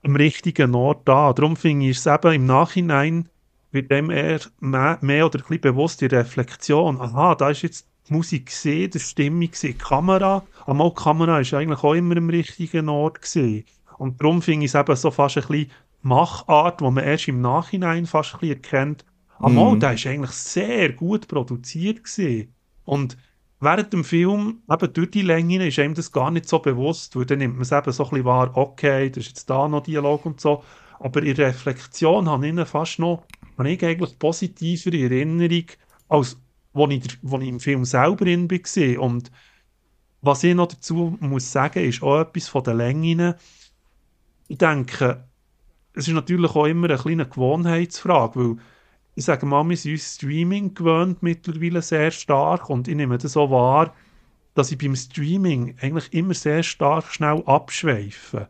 [0.04, 1.36] am richtigen Ort an.
[1.36, 3.30] Darum finde ich es eben im Nachhinein,
[3.72, 7.00] wird dem eher mehr, mehr oder ein bisschen bewusst die Reflexion.
[7.00, 10.44] Aha, da ist jetzt die Musik gesehen, die Stimmung gesehen, die Kamera.
[10.66, 13.66] Einmal die Kamera ist eigentlich auch immer am richtigen Ort gesehen.
[13.98, 15.72] Und darum finde ich es eben so fast ein bisschen
[16.02, 19.06] Machart, wo man erst im Nachhinein fast ein bisschen erkennt,
[19.40, 22.54] ah, der ist eigentlich sehr gut produziert gewesen.
[22.84, 23.18] Und
[23.60, 27.26] während dem Film, eben durch die Länge, ist einem das gar nicht so bewusst, weil
[27.26, 29.84] dann nimmt man es eben so ein bisschen wahr, okay, da ist jetzt da noch
[29.84, 30.64] Dialog und so.
[31.00, 33.24] Aber in Reflexion habe ich fast noch,
[33.58, 35.66] habe ich eigentlich positivere Erinnerung,
[36.08, 36.40] als
[36.74, 39.02] wo ich, wo ich im Film selber in war.
[39.02, 39.32] Und
[40.22, 43.34] was ich noch dazu muss sagen, ist auch etwas von den Längen
[44.48, 45.26] ich denke,
[45.94, 48.58] es ist natürlich auch immer eine kleine Gewohnheitsfrage, weil
[49.16, 53.34] ich sage mal, wir sind uns Streaming gewöhnt mittlerweile sehr stark und ich nehme das
[53.34, 53.94] so wahr,
[54.56, 58.50] dass ich beim Streaming eigentlich immer sehr stark schnell abschweife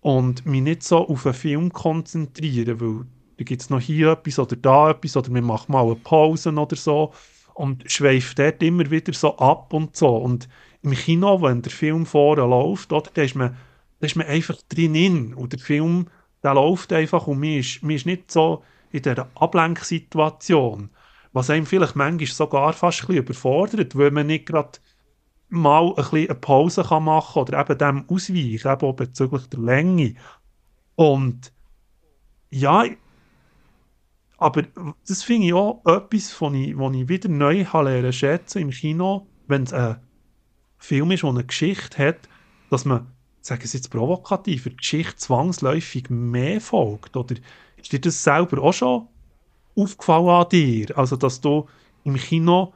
[0.00, 3.06] und mich nicht so auf einen Film konzentriere, weil
[3.36, 6.52] da gibt es noch hier etwas oder da etwas oder wir machen mal eine Pause
[6.52, 7.12] oder so
[7.54, 10.16] und schweife dort immer wieder so ab und so.
[10.16, 10.48] Und
[10.82, 13.56] im Kino, wenn der Film vorher läuft, oder, ist man
[14.04, 15.32] da ist man einfach drinnen.
[15.32, 16.08] Und der Film,
[16.42, 20.90] der läuft einfach und man ist, man ist nicht so in dieser Ablenksituation.
[21.32, 24.78] Was einem vielleicht manchmal sogar fast ein bisschen überfordert, weil man nicht gerade
[25.48, 29.60] mal ein bisschen eine Pause kann machen oder eben dem ausweichen, eben auch bezüglich der
[29.60, 30.16] Länge.
[30.96, 31.50] Und
[32.50, 32.84] ja,
[34.36, 34.64] aber
[35.08, 39.26] das finde ich auch etwas, was ich, was ich wieder neu habe schätzen im Kino,
[39.46, 39.96] wenn es ein
[40.76, 42.28] Film ist, der eine Geschichte hat,
[42.68, 43.13] dass man
[43.44, 47.16] sagen Sie jetzt provokativ, der Geschichte zwangsläufig mehr folgt?
[47.16, 47.36] Oder
[47.76, 49.06] ist dir das selber auch schon
[49.76, 50.96] aufgefallen an dir?
[50.96, 51.68] Also, dass du
[52.04, 52.72] im Kino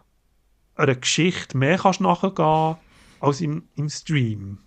[0.74, 2.76] einer Geschichte mehr kannst nachgehen
[3.20, 4.58] als im, im Stream?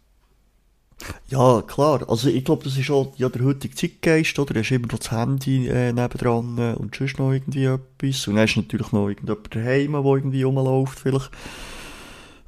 [1.30, 2.08] Ja, klar.
[2.10, 4.54] Also ich glaube, das ist auch ja, der heutige Zeitgeist, oder?
[4.54, 8.28] Du hast immer noch das Handy äh, nebendran äh, und sonst noch irgendwie etwas.
[8.28, 11.32] Und dann ist natürlich noch irgendjemand daheim, der irgendwie rumläuft vielleicht.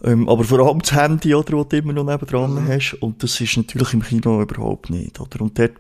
[0.04, 2.68] Ähm, aber vor allem das Handy, oder, das du immer noch nebendran mhm.
[2.68, 2.96] hast.
[2.96, 5.42] Und das ist natürlich im Kino überhaupt nicht, oder?
[5.42, 5.74] Und dort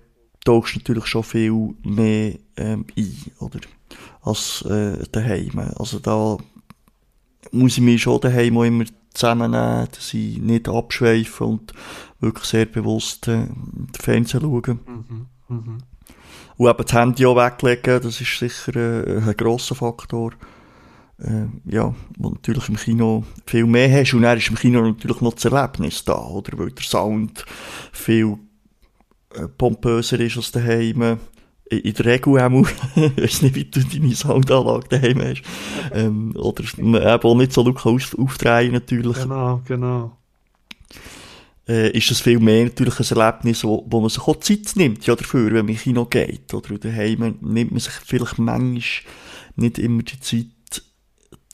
[0.45, 3.59] tauchst du natürlich schon viel mehr ähm, ein, oder?
[4.21, 5.71] Als äh, daheim.
[5.75, 6.37] Also da
[7.51, 11.73] muss ich mich schon daheim auch immer zusammennehmen, dass ich nicht abschweife und
[12.19, 14.77] wirklich sehr bewusst äh, den Fernsehen schaue.
[14.87, 15.27] Mhm.
[15.49, 15.77] Mhm.
[16.55, 20.31] Und eben das Handy auch weglegen, das ist sicher äh, ein grosser Faktor
[21.65, 24.13] ja, wo natürlich im Kino viel mehr hast.
[24.13, 26.57] Und dann ist im Kino natürlich noch das Erlebnis da, oder?
[26.57, 27.45] Weil der Sound
[27.91, 28.37] viel
[29.35, 31.19] äh, pompöser ist als daheim.
[31.69, 35.43] In der Regel auch, ich weiß nicht, wie du deine Soundanlage daheim hast.
[35.93, 39.17] Ähm, oder man eben auch nicht so laut auf, aufdrehen natürlich.
[39.17, 40.17] Genau, genau.
[41.67, 45.05] Äh, ist das viel mehr natürlich ein Erlebnis, wo, wo man sich auch Zeit nimmt,
[45.07, 46.77] ja, dafür, wenn man ins Kino geht, oder?
[46.77, 48.81] daheim nimmt man sich vielleicht manchmal
[49.55, 50.47] nicht immer die Zeit,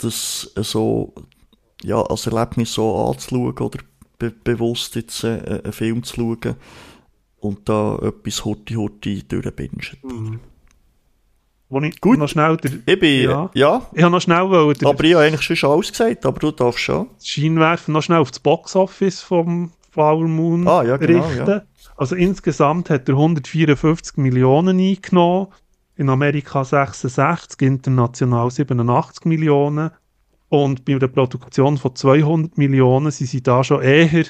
[0.01, 1.13] das so,
[1.83, 3.79] ja, als Erlebnis so anzuschauen oder
[4.17, 6.55] be bewusst jetzt äh, einen Film zu schauen
[7.39, 9.81] und da etwas Horti Horti durchbingen.
[10.03, 10.39] Mhm.
[11.69, 12.17] wo ich Gut.
[12.17, 13.49] noch schnell der, Ich bin, Ja.
[13.53, 16.51] ja, ich habe noch schnell wollen, aber ich habe eigentlich schon alles gesagt, aber du
[16.51, 17.07] darfst schon.
[17.23, 21.47] Schein werfen, noch schnell auf das Boxoffice vom Flower Moon Ah, ja, genau, richten.
[21.47, 21.61] ja.
[21.95, 25.47] Also insgesamt hat er 154 Millionen eingenommen,
[25.99, 29.91] in Amerika 66, international 87 Millionen
[30.47, 34.23] und bei einer Produktion von 200 Millionen sind sie da schon eher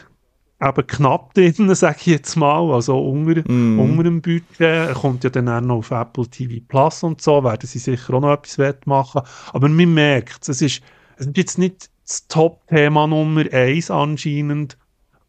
[0.61, 3.79] eben knapp drin, sage ich jetzt mal, also unter, Mm.
[3.79, 4.59] unter dem Budget.
[4.59, 8.15] Er kommt ja dann auch noch auf Apple TV Plus und so, werden sie sicher
[8.15, 9.21] auch noch etwas wettmachen.
[9.53, 10.81] Aber man merkt, es ist,
[11.17, 14.75] es ist jetzt nicht das Top-Thema Nummer eins anscheinend,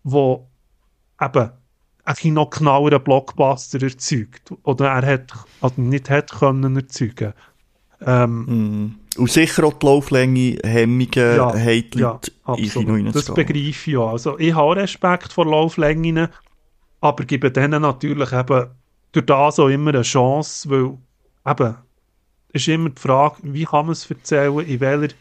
[0.05, 0.49] wo
[1.21, 1.51] eben
[2.05, 4.53] ein noch genaueren Blockbuster erzeugt.
[4.63, 7.35] Oder er hat, also nicht hat können erzeugen.
[8.05, 9.21] Ähm, Mm.
[9.21, 13.15] Und sicher auch die Lauflänge Hemmungen Ja, haben ja, absolut.
[13.15, 14.07] Das begreife ich ja.
[14.07, 16.29] Also ich habe auch Respekt vor Lauflängen,
[17.01, 18.69] aber gebe denen natürlich eben
[19.13, 20.97] durch das auch immer eine Chance, weil
[21.47, 21.77] eben,
[22.53, 25.15] es ist immer die Frage, wie kann man es erzählen, in welcher,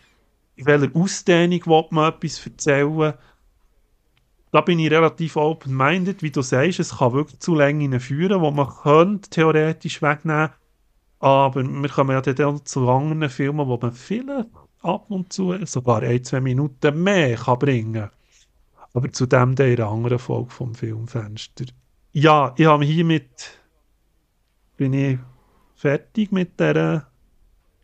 [0.55, 3.13] in welcher Ausdehnung will man etwas erzählen.
[4.51, 8.49] Da bin ich relativ open-minded, wie du sagst, es kann wirklich zu Längen führen, wo
[8.49, 10.49] man könnte theoretisch wegnehmen
[11.19, 14.49] aber wir kommen ja dann zu anderen Filmen, wo man viele
[14.81, 18.09] ab und zu sogar ein, zwei Minuten mehr kann bringen
[18.93, 21.65] Aber zu dem dann in anderen Folge vom Filmfenster.
[22.13, 23.59] Ja, ich habe hiermit
[24.77, 25.19] bin ich
[25.75, 27.07] fertig mit der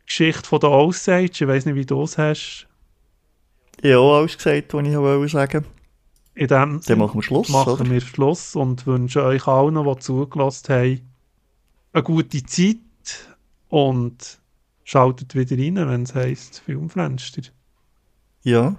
[0.05, 1.31] Geschichte von der Osage.
[1.31, 2.67] Ich weiß nicht, wie du es hast.
[3.83, 5.65] Auch alles gesagt, was ich wollte sagen.
[6.35, 7.89] In dem Dann machen wir Schluss, machen oder?
[7.89, 11.01] wir Schluss und wünschen euch allen, die zugelassen haben,
[11.93, 12.77] eine gute Zeit
[13.69, 14.39] und
[14.83, 17.41] schaltet wieder rein, wenn es heisst Filmfenster.
[18.43, 18.75] Ja.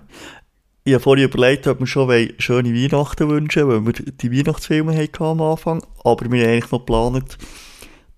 [0.85, 5.25] Ich habe vorhin überlegt, ob wir schon schöne Weihnachten wünschen, weil wir die Weihnachtsfilme hatten
[5.25, 5.83] am Anfang.
[6.05, 7.39] Aber wir haben eigentlich noch geplant,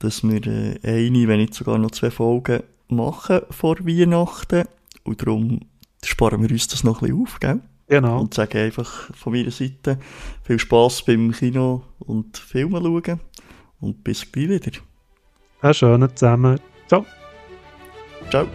[0.00, 4.64] dass wir äh, eine, wenn nicht sogar noch zwei Folgen machen vor Weihnachten.
[5.04, 5.60] Und darum
[6.04, 7.60] sparen wir uns das noch ein bisschen auf, gell?
[7.88, 8.20] Genau.
[8.20, 9.98] Und sagen einfach von meiner Seite
[10.42, 13.20] viel Spass beim Kino und Filmen schauen.
[13.80, 14.78] Und bis gleich wieder.
[15.60, 16.60] Einen schönen zusammen.
[16.86, 17.04] Ciao.
[18.30, 18.46] Ciao.